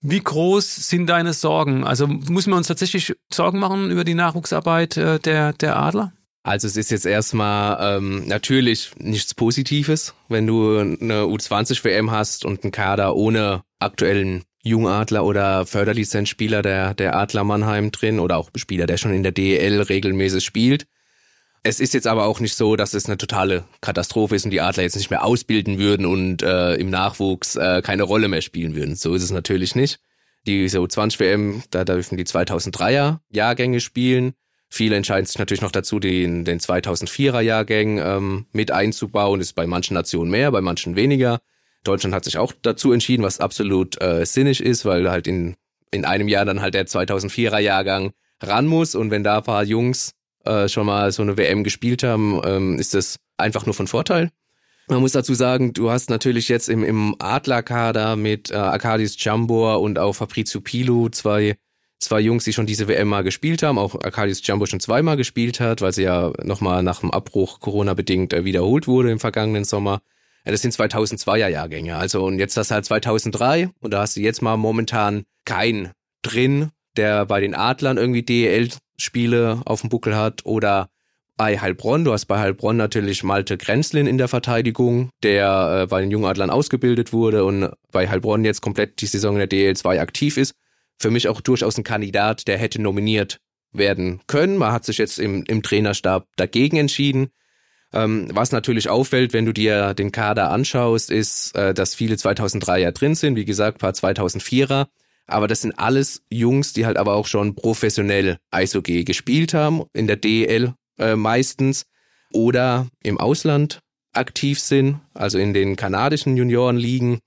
Wie 0.00 0.20
groß 0.20 0.88
sind 0.88 1.06
deine 1.06 1.32
Sorgen? 1.32 1.84
Also 1.84 2.06
müssen 2.06 2.50
wir 2.50 2.56
uns 2.56 2.68
tatsächlich 2.68 3.14
Sorgen 3.32 3.58
machen 3.58 3.90
über 3.90 4.04
die 4.04 4.14
Nachwuchsarbeit 4.14 4.96
äh, 4.96 5.18
der, 5.18 5.52
der 5.52 5.76
Adler? 5.76 6.12
Also 6.42 6.68
es 6.68 6.76
ist 6.76 6.90
jetzt 6.92 7.06
erstmal 7.06 7.96
ähm, 7.96 8.28
natürlich 8.28 8.92
nichts 8.98 9.34
Positives, 9.34 10.14
wenn 10.28 10.46
du 10.46 10.78
eine 10.78 11.24
U20-WM 11.24 12.12
hast 12.12 12.44
und 12.44 12.62
einen 12.62 12.70
Kader 12.70 13.16
ohne 13.16 13.62
aktuellen 13.80 14.44
Jungadler 14.62 15.24
oder 15.24 15.66
Förderlizenzspieler 15.66 16.62
der, 16.62 16.94
der 16.94 17.16
Adler 17.16 17.42
Mannheim 17.42 17.90
drin 17.90 18.20
oder 18.20 18.36
auch 18.36 18.50
Spieler, 18.54 18.86
der 18.86 18.96
schon 18.96 19.12
in 19.12 19.24
der 19.24 19.32
DEL 19.32 19.82
regelmäßig 19.82 20.44
spielt. 20.44 20.86
Es 21.68 21.80
ist 21.80 21.94
jetzt 21.94 22.06
aber 22.06 22.26
auch 22.26 22.38
nicht 22.38 22.54
so, 22.54 22.76
dass 22.76 22.94
es 22.94 23.06
eine 23.06 23.18
totale 23.18 23.64
Katastrophe 23.80 24.36
ist 24.36 24.44
und 24.44 24.52
die 24.52 24.60
Adler 24.60 24.84
jetzt 24.84 24.94
nicht 24.94 25.10
mehr 25.10 25.24
ausbilden 25.24 25.80
würden 25.80 26.06
und 26.06 26.40
äh, 26.44 26.76
im 26.76 26.90
Nachwuchs 26.90 27.56
äh, 27.56 27.82
keine 27.82 28.04
Rolle 28.04 28.28
mehr 28.28 28.40
spielen 28.40 28.76
würden. 28.76 28.94
So 28.94 29.14
ist 29.14 29.24
es 29.24 29.32
natürlich 29.32 29.74
nicht. 29.74 29.98
Die 30.46 30.68
so 30.68 30.86
20 30.86 31.18
WM, 31.18 31.64
da 31.70 31.84
dürfen 31.84 32.18
die 32.18 32.24
2003er 32.24 33.18
Jahrgänge 33.30 33.80
spielen. 33.80 34.34
Viele 34.68 34.94
entscheiden 34.94 35.26
sich 35.26 35.40
natürlich 35.40 35.60
noch 35.60 35.72
dazu, 35.72 35.98
den, 35.98 36.44
den 36.44 36.60
2004er 36.60 37.40
Jahrgang 37.40 37.98
ähm, 37.98 38.46
mit 38.52 38.70
einzubauen. 38.70 39.40
Das 39.40 39.48
ist 39.48 39.54
bei 39.54 39.66
manchen 39.66 39.94
Nationen 39.94 40.30
mehr, 40.30 40.52
bei 40.52 40.60
manchen 40.60 40.94
weniger. 40.94 41.40
Deutschland 41.82 42.14
hat 42.14 42.24
sich 42.24 42.38
auch 42.38 42.52
dazu 42.62 42.92
entschieden, 42.92 43.24
was 43.24 43.40
absolut 43.40 44.00
äh, 44.00 44.24
sinnig 44.24 44.62
ist, 44.62 44.84
weil 44.84 45.10
halt 45.10 45.26
in, 45.26 45.56
in 45.90 46.04
einem 46.04 46.28
Jahr 46.28 46.44
dann 46.44 46.60
halt 46.60 46.74
der 46.74 46.86
2004er 46.86 47.58
Jahrgang 47.58 48.12
ran 48.40 48.68
muss. 48.68 48.94
Und 48.94 49.10
wenn 49.10 49.24
da 49.24 49.38
ein 49.38 49.42
paar 49.42 49.64
Jungs 49.64 50.15
äh, 50.46 50.68
schon 50.68 50.86
mal 50.86 51.12
so 51.12 51.22
eine 51.22 51.36
WM 51.36 51.64
gespielt 51.64 52.02
haben, 52.02 52.40
ähm, 52.44 52.78
ist 52.78 52.94
das 52.94 53.18
einfach 53.36 53.66
nur 53.66 53.74
von 53.74 53.86
Vorteil. 53.86 54.30
Man 54.88 55.00
muss 55.00 55.12
dazu 55.12 55.34
sagen, 55.34 55.72
du 55.72 55.90
hast 55.90 56.10
natürlich 56.10 56.48
jetzt 56.48 56.68
im, 56.68 56.84
im 56.84 57.16
Adlerkader 57.18 58.14
mit 58.14 58.52
äh, 58.52 58.54
Arkadis 58.54 59.16
Jambor 59.18 59.80
und 59.80 59.98
auch 59.98 60.12
Fabrizio 60.12 60.60
Pilu 60.60 61.08
zwei, 61.08 61.56
zwei 61.98 62.20
Jungs, 62.20 62.44
die 62.44 62.52
schon 62.52 62.66
diese 62.66 62.86
WM 62.86 63.08
mal 63.08 63.24
gespielt 63.24 63.64
haben. 63.64 63.78
Auch 63.78 63.96
Arkadis 63.96 64.46
Jambor 64.46 64.68
schon 64.68 64.78
zweimal 64.78 65.16
gespielt 65.16 65.58
hat, 65.58 65.80
weil 65.80 65.92
sie 65.92 66.04
ja 66.04 66.32
nochmal 66.44 66.84
nach 66.84 67.00
dem 67.00 67.10
Abbruch 67.10 67.58
Corona-bedingt 67.58 68.32
äh, 68.32 68.44
wiederholt 68.44 68.86
wurde 68.86 69.10
im 69.10 69.18
vergangenen 69.18 69.64
Sommer. 69.64 70.02
Ja, 70.44 70.52
das 70.52 70.62
sind 70.62 70.72
2002er 70.72 71.48
Jahrgänge. 71.48 71.96
Also 71.96 72.24
und 72.24 72.38
jetzt 72.38 72.56
das 72.56 72.70
halt 72.70 72.84
2003 72.84 73.70
und 73.80 73.92
da 73.92 74.02
hast 74.02 74.16
du 74.16 74.20
jetzt 74.20 74.40
mal 74.40 74.56
momentan 74.56 75.24
keinen 75.44 75.90
drin, 76.22 76.70
der 76.96 77.26
bei 77.26 77.40
den 77.40 77.56
Adlern 77.56 77.96
irgendwie 77.96 78.24
DEL-Spiele 78.96 79.62
auf 79.64 79.80
dem 79.80 79.90
Buckel 79.90 80.16
hat 80.16 80.44
oder 80.44 80.88
bei 81.36 81.58
Heilbronn. 81.58 82.04
Du 82.04 82.12
hast 82.12 82.26
bei 82.26 82.38
Heilbronn 82.38 82.76
natürlich 82.76 83.22
Malte 83.22 83.58
Grenzlin 83.58 84.06
in 84.06 84.16
der 84.16 84.28
Verteidigung, 84.28 85.10
der 85.22 85.82
äh, 85.82 85.86
bei 85.86 86.00
den 86.00 86.10
Jungadlern 86.10 86.50
ausgebildet 86.50 87.12
wurde 87.12 87.44
und 87.44 87.70
bei 87.92 88.08
Heilbronn 88.08 88.44
jetzt 88.44 88.62
komplett 88.62 89.00
die 89.00 89.06
Saison 89.06 89.38
in 89.38 89.46
der 89.46 89.50
DL2 89.50 90.00
aktiv 90.00 90.38
ist. 90.38 90.54
Für 90.98 91.10
mich 91.10 91.28
auch 91.28 91.42
durchaus 91.42 91.76
ein 91.76 91.84
Kandidat, 91.84 92.48
der 92.48 92.56
hätte 92.56 92.80
nominiert 92.80 93.38
werden 93.72 94.20
können. 94.26 94.56
Man 94.56 94.72
hat 94.72 94.86
sich 94.86 94.96
jetzt 94.96 95.18
im, 95.18 95.44
im 95.44 95.62
Trainerstab 95.62 96.26
dagegen 96.36 96.78
entschieden. 96.78 97.28
Ähm, 97.92 98.28
was 98.32 98.50
natürlich 98.50 98.88
auffällt, 98.88 99.34
wenn 99.34 99.44
du 99.44 99.52
dir 99.52 99.92
den 99.92 100.12
Kader 100.12 100.50
anschaust, 100.50 101.10
ist, 101.10 101.54
äh, 101.54 101.74
dass 101.74 101.94
viele 101.94 102.14
2003er 102.14 102.92
drin 102.92 103.14
sind. 103.14 103.36
Wie 103.36 103.44
gesagt, 103.44 103.78
paar 103.78 103.92
2004er. 103.92 104.86
Aber 105.26 105.48
das 105.48 105.62
sind 105.62 105.78
alles 105.78 106.22
Jungs, 106.30 106.72
die 106.72 106.86
halt 106.86 106.96
aber 106.96 107.14
auch 107.14 107.26
schon 107.26 107.54
professionell 107.54 108.38
Eishockey 108.50 109.04
gespielt 109.04 109.54
haben, 109.54 109.84
in 109.92 110.06
der 110.06 110.16
DL 110.16 110.74
äh, 110.98 111.16
meistens 111.16 111.86
oder 112.32 112.86
im 113.02 113.18
Ausland 113.18 113.80
aktiv 114.12 114.60
sind, 114.60 115.00
also 115.14 115.38
in 115.38 115.52
den 115.52 115.76
kanadischen 115.76 116.36
Juniorenligen. 116.36 117.18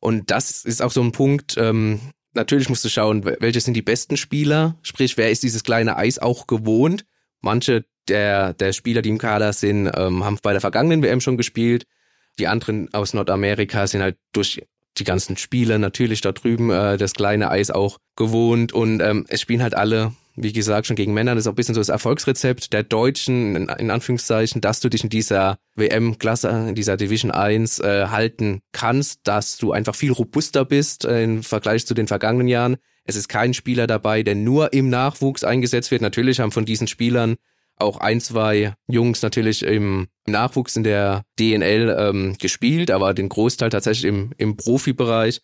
Und 0.00 0.30
das 0.30 0.64
ist 0.64 0.82
auch 0.82 0.92
so 0.92 1.02
ein 1.02 1.12
Punkt, 1.12 1.56
ähm, 1.58 2.00
natürlich 2.32 2.68
musst 2.68 2.84
du 2.84 2.88
schauen, 2.88 3.24
welche 3.24 3.60
sind 3.60 3.74
die 3.74 3.82
besten 3.82 4.16
Spieler, 4.16 4.76
sprich, 4.82 5.16
wer 5.16 5.30
ist 5.30 5.42
dieses 5.42 5.62
kleine 5.62 5.96
Eis 5.96 6.18
auch 6.18 6.46
gewohnt. 6.46 7.04
Manche 7.42 7.84
der, 8.08 8.54
der 8.54 8.72
Spieler, 8.72 9.02
die 9.02 9.10
im 9.10 9.18
Kader 9.18 9.52
sind, 9.52 9.90
ähm, 9.94 10.24
haben 10.24 10.38
bei 10.42 10.52
der 10.52 10.60
vergangenen 10.60 11.02
WM 11.02 11.20
schon 11.20 11.36
gespielt. 11.36 11.86
Die 12.38 12.48
anderen 12.48 12.92
aus 12.92 13.14
Nordamerika 13.14 13.86
sind 13.86 14.02
halt 14.02 14.16
durch 14.32 14.62
die 15.00 15.04
ganzen 15.04 15.36
Spiele 15.36 15.78
natürlich 15.78 16.20
da 16.20 16.32
drüben 16.32 16.70
äh, 16.70 16.96
das 16.96 17.14
kleine 17.14 17.50
Eis 17.50 17.70
auch 17.70 17.98
gewohnt 18.16 18.72
und 18.72 19.00
ähm, 19.00 19.26
es 19.28 19.40
spielen 19.40 19.62
halt 19.62 19.74
alle 19.74 20.12
wie 20.42 20.52
gesagt, 20.52 20.86
schon 20.86 20.96
gegen 20.96 21.12
Männer. 21.12 21.34
Das 21.34 21.44
ist 21.44 21.48
auch 21.48 21.52
ein 21.52 21.56
bisschen 21.56 21.74
so 21.74 21.80
das 21.80 21.88
Erfolgsrezept 21.88 22.72
der 22.72 22.82
Deutschen, 22.82 23.56
in, 23.56 23.68
in 23.68 23.90
Anführungszeichen, 23.90 24.60
dass 24.60 24.80
du 24.80 24.88
dich 24.88 25.04
in 25.04 25.10
dieser 25.10 25.58
WM-Klasse, 25.74 26.66
in 26.68 26.74
dieser 26.74 26.96
Division 26.96 27.30
1 27.30 27.80
äh, 27.80 28.06
halten 28.06 28.60
kannst, 28.72 29.20
dass 29.24 29.58
du 29.58 29.72
einfach 29.72 29.94
viel 29.94 30.12
robuster 30.12 30.64
bist 30.64 31.04
äh, 31.04 31.24
im 31.24 31.42
Vergleich 31.42 31.86
zu 31.86 31.94
den 31.94 32.06
vergangenen 32.06 32.48
Jahren. 32.48 32.76
Es 33.04 33.16
ist 33.16 33.28
kein 33.28 33.54
Spieler 33.54 33.86
dabei, 33.86 34.22
der 34.22 34.34
nur 34.34 34.72
im 34.72 34.88
Nachwuchs 34.88 35.42
eingesetzt 35.42 35.90
wird. 35.90 36.02
Natürlich 36.02 36.40
haben 36.40 36.52
von 36.52 36.64
diesen 36.64 36.86
Spielern 36.86 37.36
auch 37.80 37.98
ein, 37.98 38.20
zwei 38.20 38.74
Jungs 38.88 39.22
natürlich 39.22 39.62
im 39.62 40.08
Nachwuchs 40.26 40.76
in 40.76 40.84
der 40.84 41.22
DNL 41.38 41.94
ähm, 41.98 42.36
gespielt, 42.38 42.90
aber 42.90 43.14
den 43.14 43.28
Großteil 43.28 43.70
tatsächlich 43.70 44.04
im, 44.04 44.32
im 44.38 44.56
Profibereich 44.56 45.40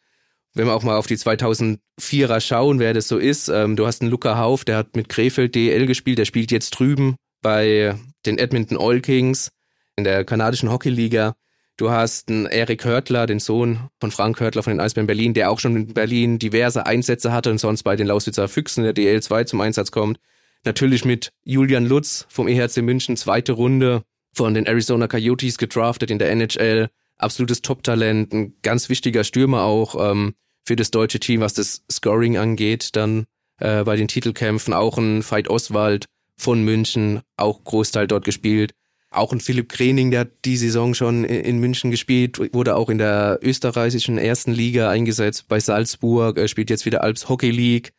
wenn 0.57 0.66
wir 0.66 0.75
auch 0.75 0.83
mal 0.83 0.96
auf 0.96 1.07
die 1.07 1.18
2004er 1.18 2.40
schauen, 2.40 2.79
wer 2.79 2.94
das 2.94 3.09
so 3.09 3.18
ist, 3.18 3.49
ähm, 3.49 3.77
du 3.77 3.87
hast 3.87 4.01
einen 4.01 4.11
Luca 4.11 4.38
Hauf, 4.38 4.64
der 4.64 4.79
hat 4.79 4.96
mit 4.96 5.11
Krefeld 5.11 5.55
DL 5.55 5.85
gespielt, 5.87 6.16
der 6.18 6.25
spielt 6.25 6.51
jetzt 6.51 6.70
drüben 6.70 7.16
bei 7.42 7.94
den 8.25 8.38
Edmonton 8.38 8.79
Oil 8.79 9.01
Kings 9.03 9.51
in 9.96 10.05
der 10.05 10.25
kanadischen 10.25 10.70
Hockeyliga. 10.70 11.35
Du 11.77 11.90
hast 11.90 12.31
einen 12.31 12.46
Erik 12.46 12.87
Hörtler, 12.87 13.27
den 13.27 13.38
Sohn 13.38 13.90
von 14.01 14.11
Frank 14.11 14.40
Hörtler 14.40 14.62
von 14.62 14.72
den 14.72 14.81
Eisbären 14.81 15.07
Berlin, 15.07 15.35
der 15.35 15.51
auch 15.51 15.61
schon 15.61 15.77
in 15.77 15.92
Berlin 15.92 16.38
diverse 16.38 16.87
Einsätze 16.87 17.33
hatte 17.33 17.51
und 17.51 17.59
sonst 17.59 17.83
bei 17.83 17.94
den 17.94 18.07
Lausitzer 18.07 18.49
Füchsen 18.49 18.83
in 18.83 18.94
der 18.94 19.05
DL2 19.05 19.44
zum 19.44 19.61
Einsatz 19.61 19.90
kommt. 19.90 20.18
Natürlich 20.66 21.05
mit 21.05 21.31
Julian 21.44 21.87
Lutz 21.87 22.26
vom 22.29 22.48
EHC 22.48 22.83
München, 22.83 23.16
zweite 23.16 23.52
Runde 23.52 24.02
von 24.35 24.52
den 24.52 24.66
Arizona 24.66 25.07
Coyotes 25.07 25.59
gedraftet 25.59 26.11
in 26.11 26.18
der 26.18 26.31
NHL. 26.33 26.88
Absolutes 27.18 27.62
Top-Talent, 27.62 28.35
ein 28.35 28.55
ganz 28.62 28.88
wichtiger 28.88 29.22
Stürmer 29.22 29.62
auch. 29.62 29.94
Ähm, 30.11 30.35
für 30.64 30.74
das 30.74 30.90
deutsche 30.90 31.20
Team, 31.20 31.40
was 31.40 31.55
das 31.55 31.85
Scoring 31.90 32.37
angeht, 32.37 32.96
dann 32.96 33.26
äh, 33.61 33.85
bei 33.85 33.94
den 33.94 34.09
Titelkämpfen. 34.09 34.74
Auch 34.74 34.98
ein 34.98 35.22
Veit 35.22 35.48
Oswald 35.48 36.07
von 36.37 36.64
München, 36.64 37.20
auch 37.37 37.62
Großteil 37.62 38.09
dort 38.09 38.24
gespielt. 38.24 38.72
Auch 39.11 39.33
ein 39.33 39.40
Philipp 39.40 39.68
Krening, 39.68 40.11
der 40.11 40.20
hat 40.20 40.44
die 40.44 40.57
Saison 40.57 40.94
schon 40.94 41.24
in 41.24 41.59
München 41.59 41.92
gespielt, 41.92 42.40
wurde 42.52 42.74
auch 42.74 42.90
in 42.90 42.98
der 42.98 43.38
österreichischen 43.40 44.18
ersten 44.18 44.50
Liga 44.50 44.90
eingesetzt 44.90 45.46
bei 45.46 45.61
Salzburg, 45.61 46.37
er 46.37 46.48
spielt 46.48 46.70
jetzt 46.70 46.87
wieder 46.87 47.05
Alps 47.05 47.29
Hockey 47.29 47.52
League. 47.52 47.92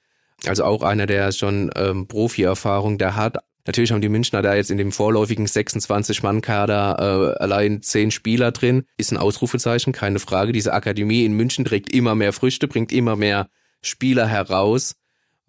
Also 0.46 0.64
auch 0.64 0.84
einer, 0.84 1.06
der 1.06 1.32
schon 1.32 1.72
ähm, 1.76 2.08
Profi-Erfahrung 2.08 2.98
der 2.98 3.16
hat. 3.16 3.38
Natürlich 3.66 3.92
haben 3.92 4.02
die 4.02 4.10
Münchner 4.10 4.42
da 4.42 4.56
jetzt 4.56 4.72
in 4.72 4.78
dem 4.78 4.94
vorläufigen 4.94 5.46
26-Mann-Kader 5.46 7.36
äh, 7.38 7.44
allein 7.44 7.82
zehn 7.82 8.12
Spieler 8.12 8.52
drin. 8.52 8.86
Ist 8.98 9.12
ein 9.12 9.18
Ausrufezeichen, 9.18 9.92
keine 9.92 10.20
Frage. 10.20 10.54
Diese 10.54 10.74
Akademie 10.74 11.26
in 11.26 11.34
München 11.34 11.66
trägt 11.66 11.94
immer 11.94 12.16
mehr 12.16 12.32
Früchte, 12.32 12.70
bringt 12.70 12.94
immer 12.94 13.18
mehr 13.18 13.50
Spieler 13.82 14.26
heraus. 14.26 14.96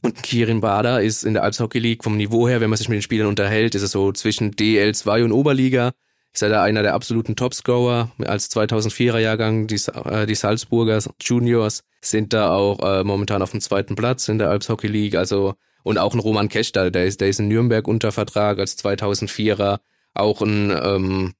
Und 0.03 0.23
Kirin 0.23 0.61
Bader 0.61 1.01
ist 1.01 1.25
in 1.25 1.35
der 1.35 1.45
Alps 1.45 1.61
Hockey 1.61 1.79
League 1.79 2.03
vom 2.03 2.17
Niveau 2.17 2.49
her, 2.49 2.61
wenn 2.61 2.71
man 2.71 2.77
sich 2.77 2.89
mit 2.89 2.97
den 2.97 3.03
Spielern 3.03 3.29
unterhält, 3.29 3.75
ist 3.75 3.83
es 3.83 3.93
so 3.93 4.13
zwischen 4.13 4.53
DL2 4.53 5.25
und 5.25 5.33
Oberliga. 5.33 5.93
Ist 6.33 6.43
er 6.43 6.51
da 6.51 6.63
einer 6.63 6.83
der 6.83 6.95
absoluten 6.95 7.37
Topscorer 7.37 8.11
als 8.25 8.51
2004er 8.51 9.19
Jahrgang. 9.19 9.67
Die, 9.67 9.81
äh, 10.05 10.27
die 10.27 10.35
Salzburger 10.35 11.03
Juniors 11.21 11.83
sind 12.01 12.33
da 12.33 12.51
auch 12.51 12.81
äh, 12.81 13.05
momentan 13.05 13.43
auf 13.43 13.51
dem 13.51 13.61
zweiten 13.61 13.97
Platz 13.97 14.29
in 14.29 14.39
der 14.39 14.51
Alps 14.51 14.69
Hockey 14.69 14.89
League. 14.89 15.17
Also 15.17 15.55
und 15.83 15.99
auch 15.99 16.13
ein 16.13 16.21
Roman 16.21 16.49
Kechter, 16.49 16.91
der 16.91 17.07
ist, 17.07 17.21
der 17.21 17.29
ist 17.29 17.41
in 17.41 17.49
Nürnberg 17.49 17.89
unter 17.89 18.13
Vertrag 18.13 18.59
als 18.59 18.77
2004er. 18.79 19.79
Auch 20.13 20.43
ein, 20.43 20.71
ähm, 20.71 21.35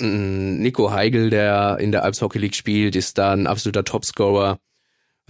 ein 0.00 0.58
Nico 0.60 0.90
Heigl, 0.90 1.30
der 1.30 1.76
in 1.80 1.92
der 1.92 2.04
Alps 2.04 2.22
Hockey 2.22 2.38
League 2.38 2.54
spielt, 2.54 2.96
ist 2.96 3.18
da 3.18 3.32
ein 3.32 3.46
absoluter 3.46 3.84
Topscorer. 3.84 4.58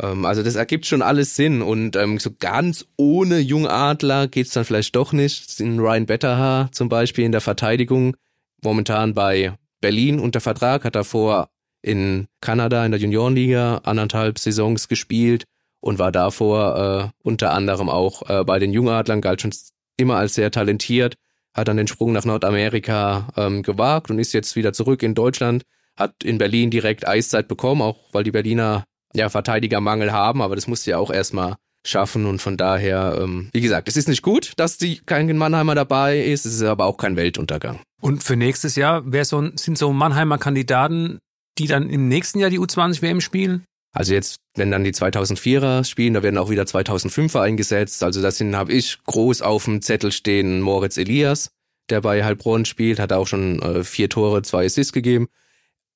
Ähm, 0.00 0.24
also 0.24 0.42
das 0.42 0.54
ergibt 0.54 0.86
schon 0.86 1.02
alles 1.02 1.34
Sinn 1.34 1.62
und 1.62 1.96
ähm, 1.96 2.18
so 2.18 2.30
ganz 2.38 2.86
ohne 2.96 3.38
Jungadler 3.38 4.28
geht's 4.28 4.52
dann 4.52 4.64
vielleicht 4.64 4.94
doch 4.96 5.12
nicht. 5.12 5.60
In 5.60 5.80
Ryan 5.80 6.06
Betterhaar 6.06 6.72
zum 6.72 6.88
Beispiel 6.88 7.24
in 7.24 7.32
der 7.32 7.40
Verteidigung, 7.40 8.16
momentan 8.64 9.14
bei 9.14 9.54
Berlin 9.80 10.18
unter 10.18 10.40
Vertrag, 10.40 10.84
hat 10.84 10.94
davor 10.94 11.48
in 11.82 12.26
Kanada 12.40 12.84
in 12.84 12.92
der 12.92 13.00
Juniorenliga 13.00 13.82
anderthalb 13.84 14.38
Saisons 14.38 14.88
gespielt 14.88 15.44
und 15.80 15.98
war 15.98 16.10
davor 16.10 17.12
äh, 17.12 17.18
unter 17.22 17.52
anderem 17.52 17.90
auch 17.90 18.28
äh, 18.28 18.42
bei 18.44 18.58
den 18.58 18.72
Jungadlern, 18.72 19.20
galt 19.20 19.42
schon 19.42 19.52
immer 19.98 20.16
als 20.16 20.34
sehr 20.34 20.50
talentiert, 20.50 21.16
hat 21.52 21.68
dann 21.68 21.76
den 21.76 21.86
Sprung 21.86 22.12
nach 22.12 22.24
Nordamerika 22.24 23.28
ähm, 23.36 23.62
gewagt 23.62 24.10
und 24.10 24.18
ist 24.18 24.32
jetzt 24.32 24.56
wieder 24.56 24.72
zurück 24.72 25.02
in 25.02 25.14
Deutschland, 25.14 25.64
hat 25.96 26.24
in 26.24 26.38
Berlin 26.38 26.70
direkt 26.70 27.06
Eiszeit 27.06 27.48
bekommen, 27.48 27.82
auch 27.82 27.98
weil 28.12 28.24
die 28.24 28.30
Berliner 28.30 28.84
ja 29.14 29.28
Verteidigermangel 29.28 30.10
haben, 30.10 30.40
aber 30.42 30.56
das 30.56 30.66
musste 30.66 30.90
ja 30.90 30.98
auch 30.98 31.10
erstmal 31.10 31.56
schaffen 31.86 32.26
und 32.26 32.40
von 32.40 32.56
daher, 32.56 33.18
ähm, 33.20 33.50
wie 33.52 33.60
gesagt, 33.60 33.88
es 33.88 33.96
ist 33.96 34.08
nicht 34.08 34.22
gut, 34.22 34.52
dass 34.56 34.78
die 34.78 34.98
kein 35.04 35.36
Mannheimer 35.36 35.74
dabei 35.74 36.20
ist, 36.20 36.46
es 36.46 36.54
ist 36.54 36.62
aber 36.62 36.86
auch 36.86 36.96
kein 36.96 37.16
Weltuntergang. 37.16 37.80
Und 38.00 38.24
für 38.24 38.36
nächstes 38.36 38.76
Jahr 38.76 39.02
wer 39.04 39.24
so, 39.24 39.50
sind 39.56 39.78
so 39.78 39.92
Mannheimer 39.92 40.38
Kandidaten, 40.38 41.18
die 41.58 41.66
dann 41.66 41.88
im 41.90 42.08
nächsten 42.08 42.38
Jahr 42.38 42.50
die 42.50 42.58
U20 42.58 43.02
WM 43.02 43.20
spielen? 43.20 43.64
Also 43.92 44.12
jetzt, 44.12 44.40
wenn 44.56 44.72
dann 44.72 44.82
die 44.82 44.92
2004er 44.92 45.84
spielen, 45.84 46.14
da 46.14 46.22
werden 46.22 46.36
auch 46.36 46.50
wieder 46.50 46.64
2005er 46.64 47.40
eingesetzt. 47.40 48.02
Also 48.02 48.20
das 48.20 48.38
sind, 48.38 48.56
habe 48.56 48.72
ich 48.72 48.98
groß 49.06 49.40
auf 49.40 49.66
dem 49.66 49.82
Zettel 49.82 50.10
stehen, 50.10 50.60
Moritz 50.60 50.96
Elias, 50.96 51.50
der 51.90 52.00
bei 52.00 52.24
Heilbronn 52.24 52.64
spielt, 52.64 52.98
hat 52.98 53.12
auch 53.12 53.28
schon 53.28 53.62
äh, 53.62 53.84
vier 53.84 54.08
Tore, 54.08 54.42
zwei 54.42 54.64
Assists 54.64 54.92
gegeben. 54.92 55.28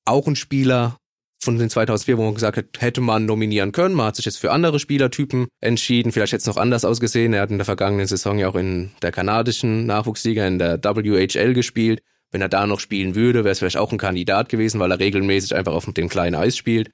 Auch 0.05 0.27
ein 0.27 0.37
Spieler 0.37 0.97
von 1.41 1.57
den 1.57 1.69
2004, 1.69 2.17
wo 2.17 2.23
man 2.23 2.33
gesagt 2.33 2.57
hat, 2.57 2.65
hätte 2.79 3.01
man 3.01 3.25
nominieren 3.25 3.71
können. 3.71 3.95
Man 3.95 4.07
hat 4.07 4.17
sich 4.17 4.25
jetzt 4.25 4.39
für 4.39 4.51
andere 4.51 4.79
Spielertypen 4.79 5.47
entschieden. 5.61 6.11
Vielleicht 6.11 6.33
hätte 6.33 6.41
es 6.41 6.47
noch 6.47 6.57
anders 6.57 6.83
ausgesehen. 6.83 7.33
Er 7.33 7.41
hat 7.41 7.51
in 7.51 7.57
der 7.57 7.65
vergangenen 7.65 8.07
Saison 8.07 8.37
ja 8.37 8.49
auch 8.49 8.55
in 8.55 8.91
der 9.01 9.11
kanadischen 9.11 9.85
Nachwuchsliga, 9.85 10.45
in 10.45 10.59
der 10.59 10.83
WHL 10.83 11.53
gespielt. 11.53 12.01
Wenn 12.31 12.41
er 12.41 12.49
da 12.49 12.67
noch 12.67 12.79
spielen 12.79 13.15
würde, 13.15 13.43
wäre 13.43 13.53
es 13.53 13.59
vielleicht 13.59 13.77
auch 13.77 13.91
ein 13.91 13.97
Kandidat 13.97 14.49
gewesen, 14.49 14.79
weil 14.79 14.91
er 14.91 14.99
regelmäßig 14.99 15.55
einfach 15.55 15.73
auf 15.73 15.85
dem 15.91 16.09
kleinen 16.09 16.35
Eis 16.35 16.57
spielt. 16.57 16.91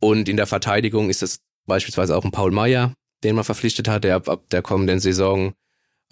Und 0.00 0.28
in 0.28 0.36
der 0.36 0.46
Verteidigung 0.46 1.08
ist 1.08 1.22
es 1.22 1.40
beispielsweise 1.66 2.16
auch 2.16 2.24
ein 2.24 2.32
Paul 2.32 2.50
Meyer, 2.50 2.92
den 3.24 3.36
man 3.36 3.44
verpflichtet 3.44 3.88
hat, 3.88 4.04
der 4.04 4.16
ab, 4.16 4.42
der 4.50 4.62
kommenden 4.62 5.00
Saison 5.00 5.54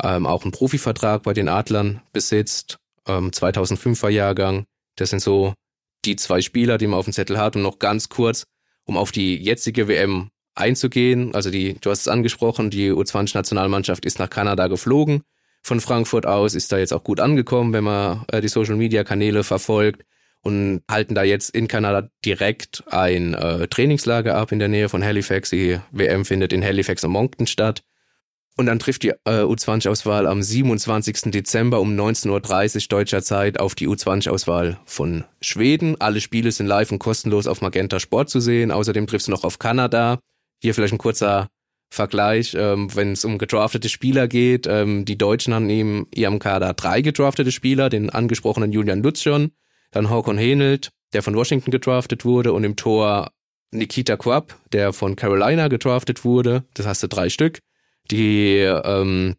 ähm, 0.03 0.27
auch 0.27 0.43
einen 0.43 0.53
Profivertrag 0.53 1.23
bei 1.23 1.35
den 1.35 1.49
Adlern 1.49 2.01
besitzt, 2.13 2.79
ähm, 3.07 3.31
2005er 3.31 4.09
Jahrgang. 4.09 4.65
Das 4.97 5.11
sind 5.11 5.21
so 5.21 5.55
die 6.07 6.17
zwei 6.17 6.41
Spieler, 6.41 6.79
die 6.79 6.87
man 6.87 6.99
auf 6.99 7.07
dem 7.07 7.13
Zettel 7.13 7.39
hat. 7.39 7.57
Und 7.57 7.63
noch 7.63 7.79
ganz 7.79 8.09
kurz, 8.09 8.45
um 8.85 8.97
auf 8.97 9.13
die 9.13 9.37
jetzige 9.37 9.89
WM 9.89 10.31
einzugehen. 10.55 11.35
Also 11.35 11.51
die, 11.51 11.77
du 11.81 11.91
hast 11.91 12.03
es 12.03 12.09
angesprochen, 12.09 12.71
die 12.71 12.93
U20-Nationalmannschaft 12.93 14.05
ist 14.05 14.19
nach 14.19 14.31
Kanada 14.31 14.69
geflogen. 14.69 15.23
Von 15.63 15.81
Frankfurt 15.81 16.27
aus 16.27 16.55
ist 16.55 16.71
da 16.73 16.79
jetzt 16.79 16.93
auch 16.93 17.05
gut 17.05 17.21
angekommen, 17.21 17.73
wenn 17.73 17.85
man 17.85 18.25
äh, 18.31 18.41
die 18.41 18.49
Social-Media-Kanäle 18.49 19.45
verfolgt 19.45 20.03
und 20.43 20.83
halten 20.91 21.15
da 21.15 21.23
jetzt 21.23 21.51
in 21.51 21.69
Kanada 21.69 22.09
direkt 22.25 22.85
ein 22.89 23.33
äh, 23.33 23.67
Trainingslager 23.67 24.37
ab 24.37 24.53
in 24.53 24.59
der 24.59 24.69
Nähe 24.69 24.91
von 24.91 25.03
Halifax. 25.03 25.51
Die 25.51 25.81
WM 25.91 26.27
findet 26.27 26.53
in 26.53 26.63
Halifax 26.63 27.03
und 27.03 27.13
Moncton 27.13 27.47
statt. 27.47 27.83
Und 28.57 28.67
dann 28.67 28.79
trifft 28.79 29.03
die 29.03 29.11
äh, 29.25 29.43
U20-Auswahl 29.43 30.29
am 30.29 30.43
27. 30.43 31.33
Dezember 31.33 31.81
um 31.81 31.99
19.30 31.99 32.77
Uhr 32.77 32.89
deutscher 32.89 33.23
Zeit 33.23 33.59
auf 33.59 33.75
die 33.75 33.89
U20-Auswahl 33.89 34.79
von 34.85 35.25
Schweden. 35.41 36.01
Alle 36.01 36.21
Spiele 36.21 36.53
sind 36.53 36.69
live 36.69 36.93
und 36.93 37.01
kostenlos 37.01 37.49
auf 37.49 37.63
Magenta 37.63 37.99
Sport 37.99 38.31
zu 38.31 38.39
sehen. 38.39 38.71
Außerdem 38.71 39.09
triffst 39.09 39.27
du 39.27 39.33
noch 39.33 39.43
auf 39.43 39.59
Kanada. 39.59 40.21
Hier 40.63 40.73
vielleicht 40.73 40.95
ein 40.95 40.99
kurzer 40.99 41.49
Vergleich, 41.91 42.55
ähm, 42.59 42.95
wenn 42.95 43.13
es 43.13 43.25
um 43.25 43.39
gedraftete 43.39 43.89
Spieler 43.89 44.29
geht. 44.29 44.67
Ähm, 44.69 45.05
die 45.05 45.19
Deutschen 45.19 45.53
haben 45.53 45.69
eben 45.69 46.07
ihrem 46.15 46.39
Kader 46.39 46.75
drei 46.75 47.01
gedraftete 47.03 47.53
Spieler, 47.53 47.89
den 47.89 48.11
angesprochenen 48.11 48.73
Julian 48.73 49.03
Lutz 49.03 49.23
schon, 49.23 49.53
dann 49.91 50.11
Håkon 50.11 50.39
Henelt, 50.39 50.91
der 51.13 51.23
von 51.23 51.37
Washington 51.37 51.71
gedraftet 51.71 52.25
wurde 52.25 52.53
und 52.53 52.65
im 52.65 52.77
Tor 52.77 53.31
Nikita 53.71 54.17
Quapp, 54.17 54.57
der 54.73 54.93
von 54.93 55.17
Carolina 55.17 55.69
gedraftet 55.69 56.25
wurde. 56.25 56.65
Das 56.75 56.87
hast 56.87 57.03
du 57.03 57.09
drei 57.09 57.29
Stück. 57.29 57.61
Die 58.11 58.59
ähm, 58.59 59.35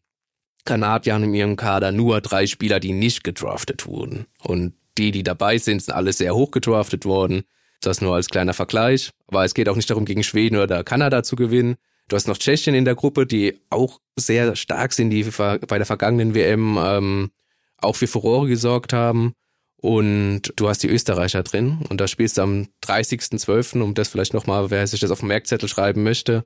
Kanadier 0.65 1.13
haben 1.13 1.23
in 1.23 1.33
ihrem 1.33 1.55
Kader 1.55 1.91
nur 1.91 2.21
drei 2.21 2.47
Spieler, 2.47 2.79
die 2.79 2.93
nicht 2.93 3.23
gedraftet 3.23 3.85
wurden. 3.85 4.25
Und 4.41 4.73
die, 4.97 5.11
die 5.11 5.23
dabei 5.23 5.57
sind, 5.57 5.83
sind 5.83 5.93
alle 5.93 6.13
sehr 6.13 6.35
hoch 6.35 6.51
gedraftet 6.51 7.05
worden. 7.05 7.43
Das 7.81 8.01
nur 8.01 8.15
als 8.15 8.29
kleiner 8.29 8.53
Vergleich. 8.53 9.11
Aber 9.27 9.45
es 9.45 9.53
geht 9.53 9.69
auch 9.69 9.75
nicht 9.75 9.89
darum, 9.89 10.05
gegen 10.05 10.23
Schweden 10.23 10.57
oder 10.57 10.83
Kanada 10.83 11.23
zu 11.23 11.35
gewinnen. 11.35 11.75
Du 12.07 12.15
hast 12.15 12.27
noch 12.27 12.37
Tschechien 12.37 12.75
in 12.75 12.85
der 12.85 12.95
Gruppe, 12.95 13.25
die 13.25 13.59
auch 13.69 13.99
sehr 14.15 14.55
stark 14.55 14.93
sind, 14.93 15.09
die 15.09 15.23
bei 15.23 15.77
der 15.77 15.85
vergangenen 15.85 16.33
WM 16.33 16.77
ähm, 16.79 17.31
auch 17.77 17.95
für 17.95 18.07
Furore 18.07 18.47
gesorgt 18.47 18.93
haben. 18.93 19.33
Und 19.77 20.53
du 20.55 20.67
hast 20.67 20.81
die 20.81 20.89
Österreicher 20.89 21.43
drin. 21.43 21.79
Und 21.89 22.01
da 22.01 22.07
spielst 22.07 22.37
du 22.37 22.41
am 22.41 22.67
30.12., 22.85 23.81
um 23.81 23.93
das 23.93 24.07
vielleicht 24.07 24.33
nochmal, 24.33 24.71
wer 24.71 24.87
sich 24.87 24.99
das 24.99 25.11
auf 25.11 25.19
dem 25.19 25.27
Merkzettel 25.27 25.69
schreiben 25.69 26.03
möchte, 26.03 26.45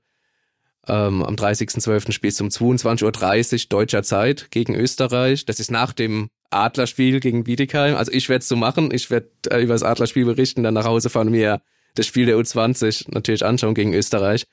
ähm, 0.88 1.24
am 1.24 1.36
30.12. 1.36 2.12
spielst 2.12 2.39
du 2.39 2.46
um 2.46 2.50
22.30 2.50 3.54
Uhr 3.54 3.70
deutscher 3.70 4.04
Zeit 4.04 4.50
gegen 4.52 4.76
Österreich. 4.76 5.46
Das 5.46 5.60
ist 5.60 5.72
nach 5.72 5.94
dem 5.94 6.30
Adlerspiel 6.50 7.20
gegen 7.20 7.44
Bietigheim. 7.44 7.96
Also 7.96 8.12
ich 8.12 8.30
werde 8.30 8.42
es 8.42 8.48
so 8.48 8.56
machen. 8.56 8.89
Ich 8.94 9.10
werde 9.12 9.30
äh, 9.50 9.62
über 9.62 9.74
das 9.74 9.84
Adlerspiel 9.84 10.26
berichten, 10.26 10.63
dann 10.63 10.74
nach 10.74 10.86
Hause 10.86 11.10
fahren 11.10 11.30
mir 11.30 11.62
das 11.96 12.06
Spiel 12.06 12.26
der 12.26 12.38
U20 12.38 13.13
natürlich 13.13 13.46
anschauen 13.46 13.74
gegen 13.74 13.94
Österreich. 13.94 14.48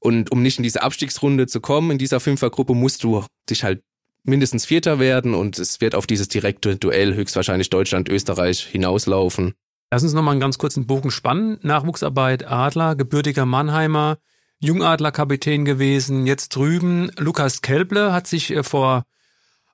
Und 0.00 0.30
um 0.30 0.42
nicht 0.42 0.58
in 0.58 0.62
diese 0.62 0.82
Abstiegsrunde 0.82 1.46
zu 1.46 1.60
kommen, 1.60 1.90
in 1.90 1.98
dieser 1.98 2.20
Fünfergruppe, 2.20 2.74
musst 2.74 3.02
du 3.04 3.24
dich 3.50 3.64
halt 3.64 3.82
mindestens 4.24 4.66
Vierter 4.66 4.98
werden 4.98 5.34
und 5.34 5.58
es 5.58 5.80
wird 5.80 5.94
auf 5.94 6.06
dieses 6.06 6.28
direkte 6.28 6.76
Duell 6.76 7.14
höchstwahrscheinlich 7.14 7.70
Deutschland-Österreich 7.70 8.60
hinauslaufen. 8.60 9.54
Lass 9.90 10.02
uns 10.02 10.12
nochmal 10.12 10.32
einen 10.32 10.40
ganz 10.40 10.58
kurzen 10.58 10.86
Bogen 10.86 11.10
spannen. 11.10 11.58
Nachwuchsarbeit 11.62 12.46
Adler, 12.46 12.94
gebürtiger 12.94 13.46
Mannheimer, 13.46 14.18
Jungadler-Kapitän 14.60 15.64
gewesen, 15.64 16.26
jetzt 16.26 16.56
drüben. 16.56 17.10
Lukas 17.16 17.62
Kelble 17.62 18.12
hat 18.12 18.26
sich 18.26 18.50
äh, 18.50 18.62
vor 18.62 19.04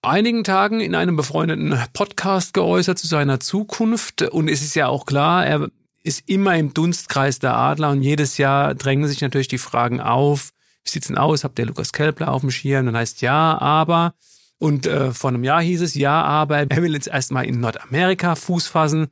einigen 0.02 0.44
Tagen 0.44 0.80
in 0.80 0.94
einem 0.94 1.16
befreundeten 1.16 1.78
Podcast 1.94 2.52
geäußert 2.52 2.98
zu 2.98 3.06
seiner 3.06 3.40
Zukunft. 3.40 4.22
Und 4.22 4.48
es 4.48 4.62
ist 4.62 4.74
ja 4.74 4.88
auch 4.88 5.06
klar, 5.06 5.46
er 5.46 5.70
ist 6.02 6.28
immer 6.28 6.56
im 6.56 6.74
Dunstkreis 6.74 7.38
der 7.38 7.56
Adler 7.56 7.90
und 7.90 8.02
jedes 8.02 8.36
Jahr 8.36 8.74
drängen 8.74 9.08
sich 9.08 9.22
natürlich 9.22 9.48
die 9.48 9.58
Fragen 9.58 10.00
auf. 10.00 10.50
Wie 10.84 10.90
sieht's 10.90 11.06
denn 11.06 11.16
aus? 11.16 11.44
Habt 11.44 11.58
ihr 11.58 11.64
Lukas 11.64 11.92
Kelbler 11.92 12.30
auf 12.30 12.42
dem 12.42 12.50
Schirm? 12.50 12.84
Dann 12.84 12.96
heißt 12.96 13.22
ja, 13.22 13.58
aber. 13.58 14.14
Und 14.58 14.86
äh, 14.86 15.12
vor 15.12 15.30
einem 15.30 15.44
Jahr 15.44 15.62
hieß 15.62 15.80
es 15.80 15.94
ja, 15.94 16.22
aber 16.22 16.58
er 16.58 16.82
will 16.82 16.92
jetzt 16.92 17.08
erstmal 17.08 17.46
in 17.46 17.60
Nordamerika 17.60 18.34
Fuß 18.34 18.66
fassen. 18.66 19.08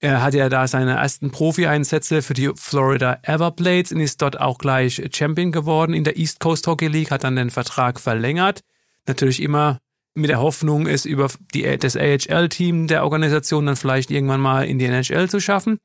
Er 0.00 0.22
hat 0.22 0.34
ja 0.34 0.48
da 0.48 0.68
seine 0.68 0.96
ersten 0.96 1.30
Profi-Einsätze 1.30 2.20
für 2.20 2.34
die 2.34 2.50
Florida 2.54 3.18
Everblades 3.22 3.92
und 3.92 4.00
ist 4.00 4.20
dort 4.20 4.38
auch 4.38 4.58
gleich 4.58 5.02
Champion 5.14 5.52
geworden 5.52 5.94
in 5.94 6.04
der 6.04 6.18
East 6.18 6.38
Coast 6.38 6.66
Hockey 6.66 6.88
League, 6.88 7.10
hat 7.10 7.24
dann 7.24 7.36
den 7.36 7.50
Vertrag 7.50 7.98
verlängert. 7.98 8.60
Natürlich 9.06 9.40
immer 9.40 9.78
mit 10.14 10.30
der 10.30 10.40
Hoffnung, 10.40 10.86
es 10.86 11.04
über 11.06 11.30
die, 11.54 11.78
das 11.78 11.96
AHL-Team 11.96 12.88
der 12.88 13.04
Organisation 13.04 13.66
dann 13.66 13.76
vielleicht 13.76 14.10
irgendwann 14.10 14.40
mal 14.40 14.66
in 14.66 14.78
die 14.78 14.86
NHL 14.86 15.30
zu 15.30 15.40
schaffen. 15.40 15.78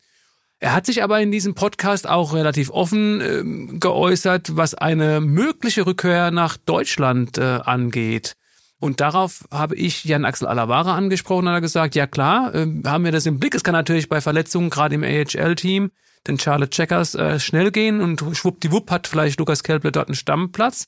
Er 0.60 0.74
hat 0.74 0.86
sich 0.86 1.04
aber 1.04 1.20
in 1.22 1.32
diesem 1.32 1.56
Podcast 1.56 2.08
auch 2.08 2.34
relativ 2.34 2.70
offen 2.70 3.22
äh, 3.22 3.78
geäußert, 3.80 4.56
was 4.56 4.76
eine 4.76 5.20
mögliche 5.20 5.86
Rückkehr 5.86 6.32
nach 6.32 6.58
Deutschland 6.58 7.38
äh, 7.38 7.60
angeht. 7.64 8.36
Und 8.82 9.00
darauf 9.00 9.48
habe 9.52 9.76
ich 9.76 10.06
Jan 10.06 10.26
Axel 10.26 10.48
Alavara 10.48 10.96
angesprochen 10.96 11.48
und 11.48 11.54
er 11.54 11.62
gesagt, 11.62 11.94
ja 11.94 12.08
klar, 12.08 12.54
äh, 12.56 12.66
haben 12.84 13.06
wir 13.06 13.12
das 13.12 13.28
im 13.28 13.40
Blick. 13.40 13.54
Es 13.54 13.64
kann 13.64 13.74
natürlich 13.74 14.10
bei 14.10 14.22
Verletzungen, 14.22 14.72
gerade 14.72 14.96
im 14.96 15.04
AHL-Team, 15.04 15.92
den 16.26 16.40
Charlotte 16.40 16.72
Checkers 16.72 17.14
äh, 17.14 17.40
schnell 17.40 17.70
gehen 17.70 18.02
und 18.02 18.24
schwuppdiwupp 18.34 18.90
hat 18.90 19.08
vielleicht 19.08 19.38
Lukas 19.38 19.62
Kelble 19.62 19.92
dort 19.92 20.08
einen 20.08 20.16
Stammplatz. 20.16 20.88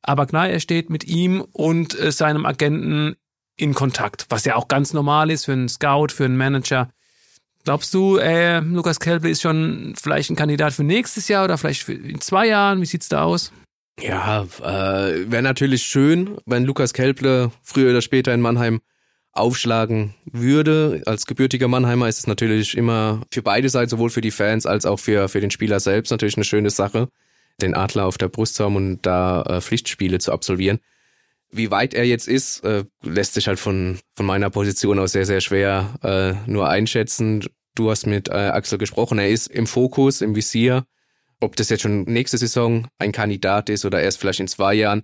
Aber 0.00 0.24
klar, 0.24 0.48
er 0.48 0.58
steht 0.58 0.88
mit 0.88 1.04
ihm 1.04 1.42
und 1.52 1.98
äh, 2.00 2.12
seinem 2.12 2.46
Agenten 2.46 3.16
in 3.56 3.74
Kontakt, 3.74 4.24
was 4.30 4.46
ja 4.46 4.56
auch 4.56 4.68
ganz 4.68 4.94
normal 4.94 5.30
ist 5.30 5.44
für 5.44 5.52
einen 5.52 5.68
Scout, 5.68 6.08
für 6.14 6.24
einen 6.24 6.38
Manager. 6.38 6.88
Glaubst 7.64 7.92
du, 7.92 8.16
äh, 8.16 8.60
Lukas 8.60 9.00
Kelble 9.00 9.30
ist 9.30 9.42
schon 9.42 9.94
vielleicht 10.00 10.30
ein 10.30 10.36
Kandidat 10.36 10.72
für 10.72 10.82
nächstes 10.82 11.28
Jahr 11.28 11.44
oder 11.44 11.58
vielleicht 11.58 11.86
in 11.90 12.22
zwei 12.22 12.46
Jahren? 12.46 12.80
Wie 12.80 12.86
sieht's 12.86 13.10
da 13.10 13.22
aus? 13.22 13.52
Ja, 14.00 14.42
äh, 14.60 15.30
wäre 15.30 15.42
natürlich 15.42 15.82
schön, 15.82 16.36
wenn 16.46 16.64
Lukas 16.64 16.92
Kelple 16.92 17.52
früher 17.62 17.90
oder 17.90 18.02
später 18.02 18.34
in 18.34 18.40
Mannheim 18.40 18.80
aufschlagen 19.32 20.14
würde. 20.24 21.02
Als 21.06 21.26
gebürtiger 21.26 21.68
Mannheimer 21.68 22.08
ist 22.08 22.18
es 22.18 22.26
natürlich 22.26 22.76
immer 22.76 23.22
für 23.32 23.42
beide 23.42 23.68
Seiten, 23.68 23.90
sowohl 23.90 24.10
für 24.10 24.20
die 24.20 24.30
Fans 24.30 24.66
als 24.66 24.86
auch 24.86 24.98
für, 24.98 25.28
für 25.28 25.40
den 25.40 25.50
Spieler 25.50 25.80
selbst, 25.80 26.10
natürlich 26.10 26.36
eine 26.36 26.44
schöne 26.44 26.70
Sache, 26.70 27.08
den 27.60 27.74
Adler 27.74 28.06
auf 28.06 28.18
der 28.18 28.28
Brust 28.28 28.56
zu 28.56 28.64
haben 28.64 28.76
und 28.76 29.02
da 29.02 29.42
äh, 29.42 29.60
Pflichtspiele 29.60 30.18
zu 30.18 30.32
absolvieren. 30.32 30.80
Wie 31.50 31.70
weit 31.70 31.94
er 31.94 32.04
jetzt 32.04 32.26
ist, 32.26 32.64
äh, 32.64 32.84
lässt 33.02 33.34
sich 33.34 33.46
halt 33.46 33.60
von, 33.60 33.98
von 34.16 34.26
meiner 34.26 34.50
Position 34.50 34.98
aus 34.98 35.12
sehr, 35.12 35.26
sehr 35.26 35.40
schwer 35.40 35.94
äh, 36.02 36.50
nur 36.50 36.68
einschätzen. 36.68 37.44
Du 37.76 37.90
hast 37.90 38.06
mit 38.06 38.28
äh, 38.28 38.32
Axel 38.32 38.78
gesprochen, 38.78 39.18
er 39.18 39.30
ist 39.30 39.48
im 39.48 39.68
Fokus, 39.68 40.20
im 40.20 40.34
Visier 40.34 40.84
ob 41.40 41.56
das 41.56 41.68
jetzt 41.68 41.82
schon 41.82 42.04
nächste 42.04 42.38
Saison 42.38 42.88
ein 42.98 43.12
Kandidat 43.12 43.68
ist 43.68 43.84
oder 43.84 44.02
erst 44.02 44.18
vielleicht 44.18 44.40
in 44.40 44.48
zwei 44.48 44.74
Jahren, 44.74 45.02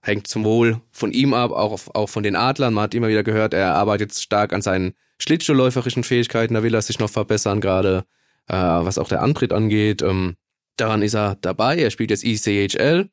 hängt 0.00 0.26
zum 0.26 0.44
Wohl 0.44 0.80
von 0.90 1.12
ihm 1.12 1.34
ab, 1.34 1.50
auch, 1.50 1.80
auch 1.94 2.08
von 2.08 2.22
den 2.22 2.36
Adlern. 2.36 2.74
Man 2.74 2.84
hat 2.84 2.94
immer 2.94 3.08
wieder 3.08 3.22
gehört, 3.22 3.54
er 3.54 3.74
arbeitet 3.74 4.14
stark 4.14 4.52
an 4.52 4.62
seinen 4.62 4.94
schlittschuhläuferischen 5.18 6.04
Fähigkeiten, 6.04 6.54
da 6.54 6.62
will 6.62 6.74
er 6.74 6.82
sich 6.82 6.98
noch 6.98 7.10
verbessern, 7.10 7.60
gerade 7.60 8.04
äh, 8.48 8.54
was 8.54 8.98
auch 8.98 9.08
der 9.08 9.22
Antritt 9.22 9.52
angeht. 9.52 10.02
Ähm, 10.02 10.36
daran 10.76 11.02
ist 11.02 11.14
er 11.14 11.36
dabei. 11.40 11.76
Er 11.76 11.90
spielt 11.90 12.10
jetzt 12.10 12.24
ECHL. 12.24 13.08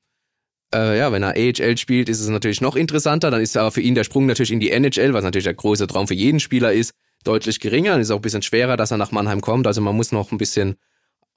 Äh, 0.74 0.98
ja, 0.98 1.12
wenn 1.12 1.24
er 1.24 1.36
AHL 1.36 1.78
spielt, 1.78 2.10
ist 2.10 2.22
es 2.22 2.30
natürlich 2.30 2.62
noch 2.62 2.76
interessanter. 2.76 3.32
Dann 3.32 3.42
ist 3.42 3.58
aber 3.58 3.72
für 3.72 3.82
ihn 3.82 3.96
der 3.96 4.04
Sprung 4.04 4.26
natürlich 4.26 4.52
in 4.52 4.60
die 4.60 4.72
NHL, 4.72 5.14
was 5.14 5.24
natürlich 5.24 5.46
der 5.46 5.54
große 5.54 5.88
Traum 5.88 6.08
für 6.08 6.14
jeden 6.14 6.40
Spieler 6.40 6.74
ist, 6.74 6.94
deutlich 7.24 7.60
geringer. 7.60 7.92
Dann 7.92 8.02
ist 8.02 8.12
auch 8.12 8.18
ein 8.18 8.22
bisschen 8.22 8.42
schwerer, 8.42 8.78
dass 8.78 8.92
er 8.92 8.98
nach 8.98 9.12
Mannheim 9.12 9.42
kommt. 9.42 9.68
Also 9.68 9.82
man 9.82 9.96
muss 9.96 10.12
noch 10.12 10.32
ein 10.32 10.38
bisschen 10.38 10.76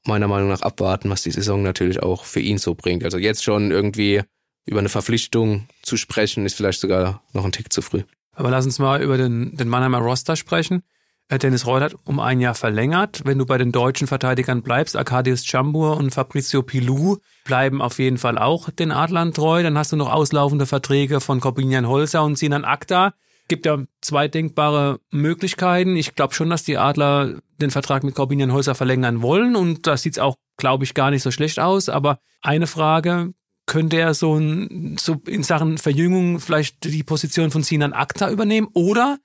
meiner 0.04 0.28
Meinung 0.28 0.48
nach 0.48 0.62
abwarten, 0.62 1.10
was 1.10 1.22
die 1.22 1.30
Saison 1.30 1.62
natürlich 1.62 2.02
auch 2.02 2.24
für 2.24 2.40
ihn 2.40 2.58
so 2.58 2.74
bringt. 2.74 3.04
Also 3.04 3.18
jetzt 3.18 3.44
schon 3.44 3.70
irgendwie 3.70 4.22
über 4.64 4.80
eine 4.80 4.88
Verpflichtung 4.88 5.68
zu 5.82 5.96
sprechen, 5.96 6.44
ist 6.46 6.56
vielleicht 6.56 6.80
sogar 6.80 7.22
noch 7.32 7.44
ein 7.44 7.52
Tick 7.52 7.72
zu 7.72 7.82
früh. 7.82 8.02
Aber 8.32 8.50
lass 8.50 8.64
uns 8.64 8.78
mal 8.78 9.02
über 9.02 9.16
den, 9.16 9.56
den 9.56 9.68
Mannheimer 9.68 9.98
Roster 9.98 10.36
sprechen. 10.36 10.82
Äh, 11.28 11.38
Dennis 11.38 11.66
Reul 11.66 11.80
hat 11.80 11.96
um 12.04 12.20
ein 12.20 12.40
Jahr 12.40 12.54
verlängert. 12.54 13.22
Wenn 13.24 13.38
du 13.38 13.46
bei 13.46 13.58
den 13.58 13.72
deutschen 13.72 14.06
Verteidigern 14.06 14.62
bleibst, 14.62 14.96
Arkadius 14.96 15.44
Chambur 15.44 15.96
und 15.96 16.10
Fabrizio 16.10 16.62
Pilou 16.62 17.18
bleiben 17.44 17.82
auf 17.82 17.98
jeden 17.98 18.18
Fall 18.18 18.38
auch 18.38 18.70
den 18.70 18.92
Adlern 18.92 19.32
treu. 19.32 19.62
Dann 19.62 19.76
hast 19.76 19.92
du 19.92 19.96
noch 19.96 20.12
auslaufende 20.12 20.66
Verträge 20.66 21.20
von 21.20 21.40
Corbinian 21.40 21.88
Holzer 21.88 22.22
und 22.22 22.38
Sinan 22.38 22.64
Akta 22.64 23.14
gibt 23.48 23.66
ja 23.66 23.78
zwei 24.00 24.28
denkbare 24.28 25.00
Möglichkeiten. 25.10 25.96
Ich 25.96 26.14
glaube 26.14 26.34
schon, 26.34 26.50
dass 26.50 26.64
die 26.64 26.78
Adler 26.78 27.40
den 27.60 27.70
Vertrag 27.70 28.04
mit 28.04 28.14
Corbinian 28.14 28.52
Häuser 28.52 28.74
verlängern 28.74 29.22
wollen 29.22 29.56
und 29.56 29.86
da 29.86 29.96
sieht's 29.96 30.18
auch, 30.18 30.36
glaube 30.56 30.84
ich, 30.84 30.94
gar 30.94 31.10
nicht 31.10 31.22
so 31.22 31.30
schlecht 31.30 31.58
aus. 31.58 31.88
Aber 31.88 32.20
eine 32.42 32.66
Frage, 32.66 33.32
könnte 33.66 33.98
er 33.98 34.14
so, 34.14 34.34
ein, 34.34 34.96
so 34.98 35.20
in 35.26 35.42
Sachen 35.42 35.78
Verjüngung 35.78 36.40
vielleicht 36.40 36.84
die 36.84 37.02
Position 37.02 37.50
von 37.50 37.62
Sinan 37.62 37.92
Akta 37.92 38.30
übernehmen? 38.30 38.68
Oder 38.74 39.18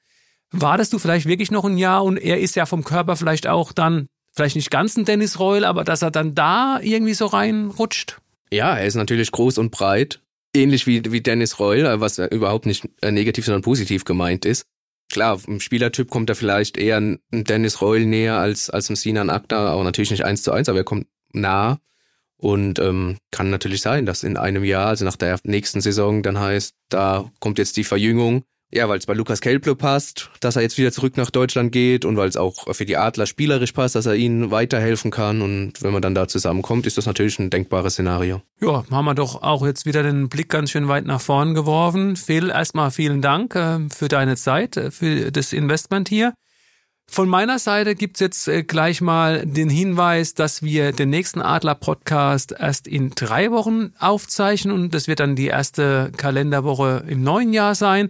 wartest 0.52 0.94
du 0.94 1.00
vielleicht 1.00 1.26
wirklich 1.26 1.52
noch 1.52 1.66
ein 1.66 1.78
Jahr 1.78 2.04
und 2.04 2.18
er 2.18 2.40
ist 2.40 2.56
ja 2.56 2.66
vom 2.66 2.84
Körper 2.84 3.16
vielleicht 3.16 3.48
auch 3.48 3.72
dann, 3.72 4.08
vielleicht 4.34 4.56
nicht 4.56 4.72
ganz 4.72 4.98
ein 4.98 5.06
Dennis 5.06 5.40
Reul, 5.40 5.64
aber 5.64 5.84
dass 5.84 6.02
er 6.02 6.12
dann 6.12 6.36
da 6.36 6.80
irgendwie 6.82 7.14
so 7.14 7.26
reinrutscht? 7.26 8.20
Ja, 8.52 8.76
er 8.78 8.86
ist 8.86 8.96
natürlich 8.96 9.32
groß 9.32 9.58
und 9.58 9.72
breit 9.72 10.23
ähnlich 10.56 10.88
wie, 10.88 11.12
wie 11.12 11.22
Dennis 11.22 11.60
Reul, 11.60 12.00
was 12.00 12.18
überhaupt 12.20 12.66
nicht 12.66 12.88
äh, 13.02 13.12
negativ, 13.12 13.46
sondern 13.46 13.62
positiv 13.62 14.06
gemeint 14.06 14.46
ist. 14.46 14.66
Klar, 15.12 15.40
im 15.48 15.60
Spielertyp 15.60 16.10
kommt 16.10 16.30
er 16.30 16.36
vielleicht 16.36 16.78
eher 16.78 16.98
ein 16.98 17.20
Dennis 17.32 17.82
Reul 17.82 18.06
näher 18.06 18.38
als, 18.38 18.70
als 18.70 18.90
ein 18.90 18.96
Sinan 18.96 19.30
Akta, 19.30 19.68
aber 19.68 19.84
natürlich 19.84 20.12
nicht 20.12 20.26
eins 20.26 20.44
zu 20.44 20.52
eins, 20.52 20.70
aber 20.70 20.80
er 20.80 20.84
kommt 20.84 21.08
nah. 21.32 21.80
Und 22.38 22.78
ähm, 22.80 23.18
kann 23.32 23.50
natürlich 23.50 23.82
sein, 23.82 24.06
dass 24.06 24.24
in 24.24 24.36
einem 24.36 24.66
Jahr, 24.66 24.88
also 24.88 25.06
nach 25.06 25.16
der 25.16 25.40
nächsten 25.44 25.80
Saison, 25.80 26.24
dann 26.24 26.40
heißt, 26.40 26.76
da 26.90 27.32
kommt 27.40 27.58
jetzt 27.58 27.78
die 27.78 27.86
Verjüngung 27.86 28.44
ja, 28.74 28.90
weil 28.90 28.98
es 28.98 29.06
bei 29.06 29.14
Lukas 29.14 29.40
Kelple 29.40 29.76
passt, 29.76 30.32
dass 30.40 30.56
er 30.56 30.64
jetzt 30.64 30.78
wieder 30.78 30.92
zurück 30.92 31.16
nach 31.16 31.30
Deutschland 31.30 31.72
geht 31.72 32.06
und 32.06 32.18
weil 32.18 32.28
es 32.28 32.38
auch 32.38 32.74
für 32.74 32.86
die 32.86 32.98
Adler 32.98 33.28
spielerisch 33.28 33.72
passt, 33.72 33.94
dass 33.96 34.08
er 34.08 34.16
ihnen 34.16 34.50
weiterhelfen 34.50 35.12
kann. 35.12 35.42
Und 35.42 35.84
wenn 35.84 35.94
man 35.94 36.02
dann 36.02 36.16
da 36.16 36.28
zusammenkommt, 36.28 36.88
ist 36.88 36.98
das 36.98 37.06
natürlich 37.06 37.38
ein 37.38 37.52
denkbares 37.52 37.94
Szenario. 37.94 38.42
Ja, 38.62 38.84
haben 38.90 39.06
wir 39.06 39.14
doch 39.14 39.44
auch 39.44 39.66
jetzt 39.66 39.86
wieder 39.86 40.02
den 40.02 40.28
Blick 40.28 40.50
ganz 40.50 40.72
schön 40.72 40.88
weit 40.88 41.06
nach 41.06 41.22
vorn 41.22 41.54
geworfen. 41.54 42.16
Phil, 42.16 42.50
erstmal 42.50 42.90
vielen 42.90 43.22
Dank 43.22 43.56
äh, 43.56 43.80
für 43.90 44.08
deine 44.08 44.36
Zeit, 44.38 44.76
äh, 44.76 44.90
für 44.90 45.32
das 45.32 45.54
Investment 45.54 46.10
hier. 46.10 46.34
Von 47.06 47.30
meiner 47.30 47.60
Seite 47.60 47.94
gibt's 47.94 48.22
jetzt 48.22 48.48
äh, 48.48 48.64
gleich 48.64 49.02
mal 49.02 49.46
den 49.46 49.70
Hinweis, 49.70 50.34
dass 50.34 50.64
wir 50.64 50.94
den 50.94 51.12
nächsten 51.12 51.42
Adler-Podcast 51.42 52.56
erst 52.58 52.88
in 52.88 53.12
drei 53.12 53.52
Wochen 53.52 53.94
aufzeichnen 54.00 54.74
und 54.74 54.96
das 54.96 55.08
wird 55.08 55.20
dann 55.20 55.36
die 55.36 55.48
erste 55.48 56.12
Kalenderwoche 56.18 57.04
im 57.08 57.22
neuen 57.22 57.54
Jahr 57.54 57.76
sein 57.76 58.10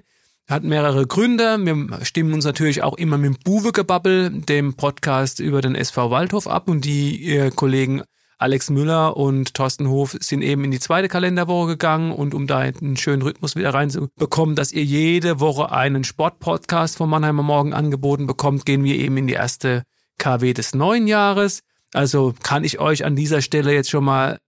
hat 0.50 0.64
mehrere 0.64 1.08
Gründe. 1.08 1.58
Wir 1.60 2.06
stimmen 2.06 2.34
uns 2.34 2.46
natürlich 2.46 2.84
auch 2.84 2.98
immer 2.98 3.18
mit 3.18 3.44
Buwe 3.44 3.72
Gebabbel, 3.72 4.30
dem 4.30 4.76
Podcast 4.76 5.40
über 5.40 5.62
den 5.62 5.76
SV 5.76 6.10
Waldhof 6.12 6.48
ab 6.48 6.70
und 6.70 6.86
die 6.86 7.36
äh, 7.36 7.52
Kollegen 7.52 8.04
Alex 8.44 8.70
Müller 8.70 9.16
und 9.16 9.54
Thorsten 9.54 9.88
Hof 9.88 10.18
sind 10.20 10.42
eben 10.42 10.66
in 10.66 10.72
die 10.72 10.80
zweite 10.80 11.08
Kalenderwoche 11.08 11.68
gegangen 11.68 12.12
und 12.12 12.34
um 12.34 12.46
da 12.46 12.58
einen 12.58 12.98
schönen 12.98 13.22
Rhythmus 13.22 13.56
wieder 13.56 13.74
reinzubekommen, 13.74 14.56
dass 14.56 14.74
ihr 14.74 14.84
jede 14.84 15.40
Woche 15.40 15.72
einen 15.72 16.04
Sportpodcast 16.04 16.98
vom 16.98 17.10
Mannheimer 17.10 17.44
Morgen 17.44 17.74
angeboten 17.74 18.28
bekommt, 18.28 18.66
gehen 18.66 18.84
wir 18.84 18.96
eben 18.96 19.16
in 19.16 19.28
die 19.28 19.34
erste 19.34 19.84
KW 20.18 20.54
des 20.54 20.76
neuen 20.76 21.08
Jahres. 21.08 21.62
Also 21.94 22.34
kann 22.44 22.66
ich 22.66 22.80
euch 22.80 23.06
an 23.06 23.16
dieser 23.16 23.42
Stelle 23.42 23.74
jetzt 23.74 23.90
schon 23.90 24.04
mal 24.04 24.40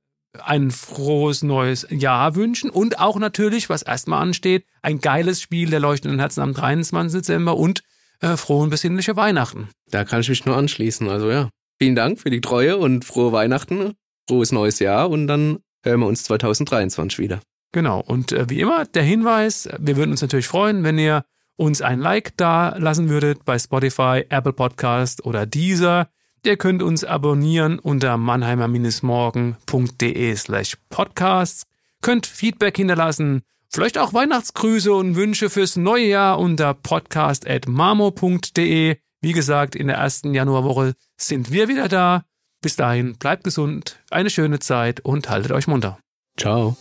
ein 0.43 0.71
frohes 0.71 1.43
neues 1.43 1.87
Jahr 1.89 2.35
wünschen 2.35 2.69
und 2.69 2.99
auch 2.99 3.17
natürlich, 3.17 3.69
was 3.69 3.81
erstmal 3.81 4.21
ansteht, 4.21 4.65
ein 4.81 4.99
geiles 4.99 5.41
Spiel 5.41 5.69
der 5.69 5.79
leuchtenden 5.79 6.19
Herzen 6.19 6.41
am 6.41 6.53
23. 6.53 7.19
Dezember 7.19 7.57
und 7.57 7.83
äh, 8.21 8.37
frohe 8.37 8.63
und 8.63 8.69
besinnliche 8.69 9.15
Weihnachten. 9.15 9.69
Da 9.89 10.03
kann 10.03 10.21
ich 10.21 10.29
mich 10.29 10.45
nur 10.45 10.57
anschließen. 10.57 11.09
Also 11.09 11.29
ja, 11.29 11.49
vielen 11.79 11.95
Dank 11.95 12.19
für 12.19 12.29
die 12.29 12.41
Treue 12.41 12.77
und 12.77 13.05
frohe 13.05 13.31
Weihnachten, 13.31 13.93
frohes 14.27 14.51
neues 14.51 14.79
Jahr 14.79 15.09
und 15.09 15.27
dann 15.27 15.59
hören 15.83 15.99
wir 15.99 16.07
uns 16.07 16.23
2023 16.23 17.19
wieder. 17.19 17.39
Genau. 17.71 17.99
Und 17.99 18.31
äh, 18.31 18.49
wie 18.49 18.61
immer 18.61 18.85
der 18.85 19.03
Hinweis, 19.03 19.69
wir 19.77 19.97
würden 19.97 20.11
uns 20.11 20.21
natürlich 20.21 20.47
freuen, 20.47 20.83
wenn 20.83 20.97
ihr 20.97 21.25
uns 21.57 21.81
ein 21.81 21.99
Like 21.99 22.35
da 22.37 22.75
lassen 22.77 23.09
würdet 23.09 23.45
bei 23.45 23.59
Spotify, 23.59 24.25
Apple 24.29 24.53
Podcast 24.53 25.25
oder 25.25 25.45
Deezer. 25.45 26.09
Ihr 26.45 26.57
könnt 26.57 26.83
uns 26.83 27.03
abonnieren 27.03 27.79
unter 27.79 28.17
mannheimer-morgen.de 28.17 30.35
slash 30.35 30.77
podcasts, 30.89 31.63
könnt 32.03 32.27
Feedback 32.27 32.77
hinterlassen, 32.77 33.41
vielleicht 33.67 33.97
auch 33.97 34.13
Weihnachtsgrüße 34.13 34.93
und 34.93 35.15
Wünsche 35.15 35.49
fürs 35.49 35.75
neue 35.75 36.05
Jahr 36.05 36.37
unter 36.37 36.75
podcast.marmo.de. 36.75 38.97
Wie 39.21 39.31
gesagt, 39.31 39.75
in 39.75 39.87
der 39.87 39.95
ersten 39.95 40.35
Januarwoche 40.35 40.93
sind 41.17 41.51
wir 41.51 41.67
wieder 41.67 41.87
da. 41.87 42.25
Bis 42.61 42.75
dahin, 42.75 43.15
bleibt 43.15 43.43
gesund, 43.43 43.97
eine 44.11 44.29
schöne 44.29 44.59
Zeit 44.59 44.99
und 44.99 45.27
haltet 45.29 45.51
euch 45.51 45.65
munter. 45.65 45.97
Ciao. 46.37 46.77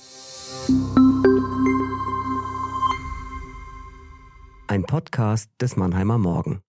Ein 4.67 4.85
Podcast 4.85 5.49
des 5.59 5.77
Mannheimer 5.77 6.19
Morgen. 6.19 6.61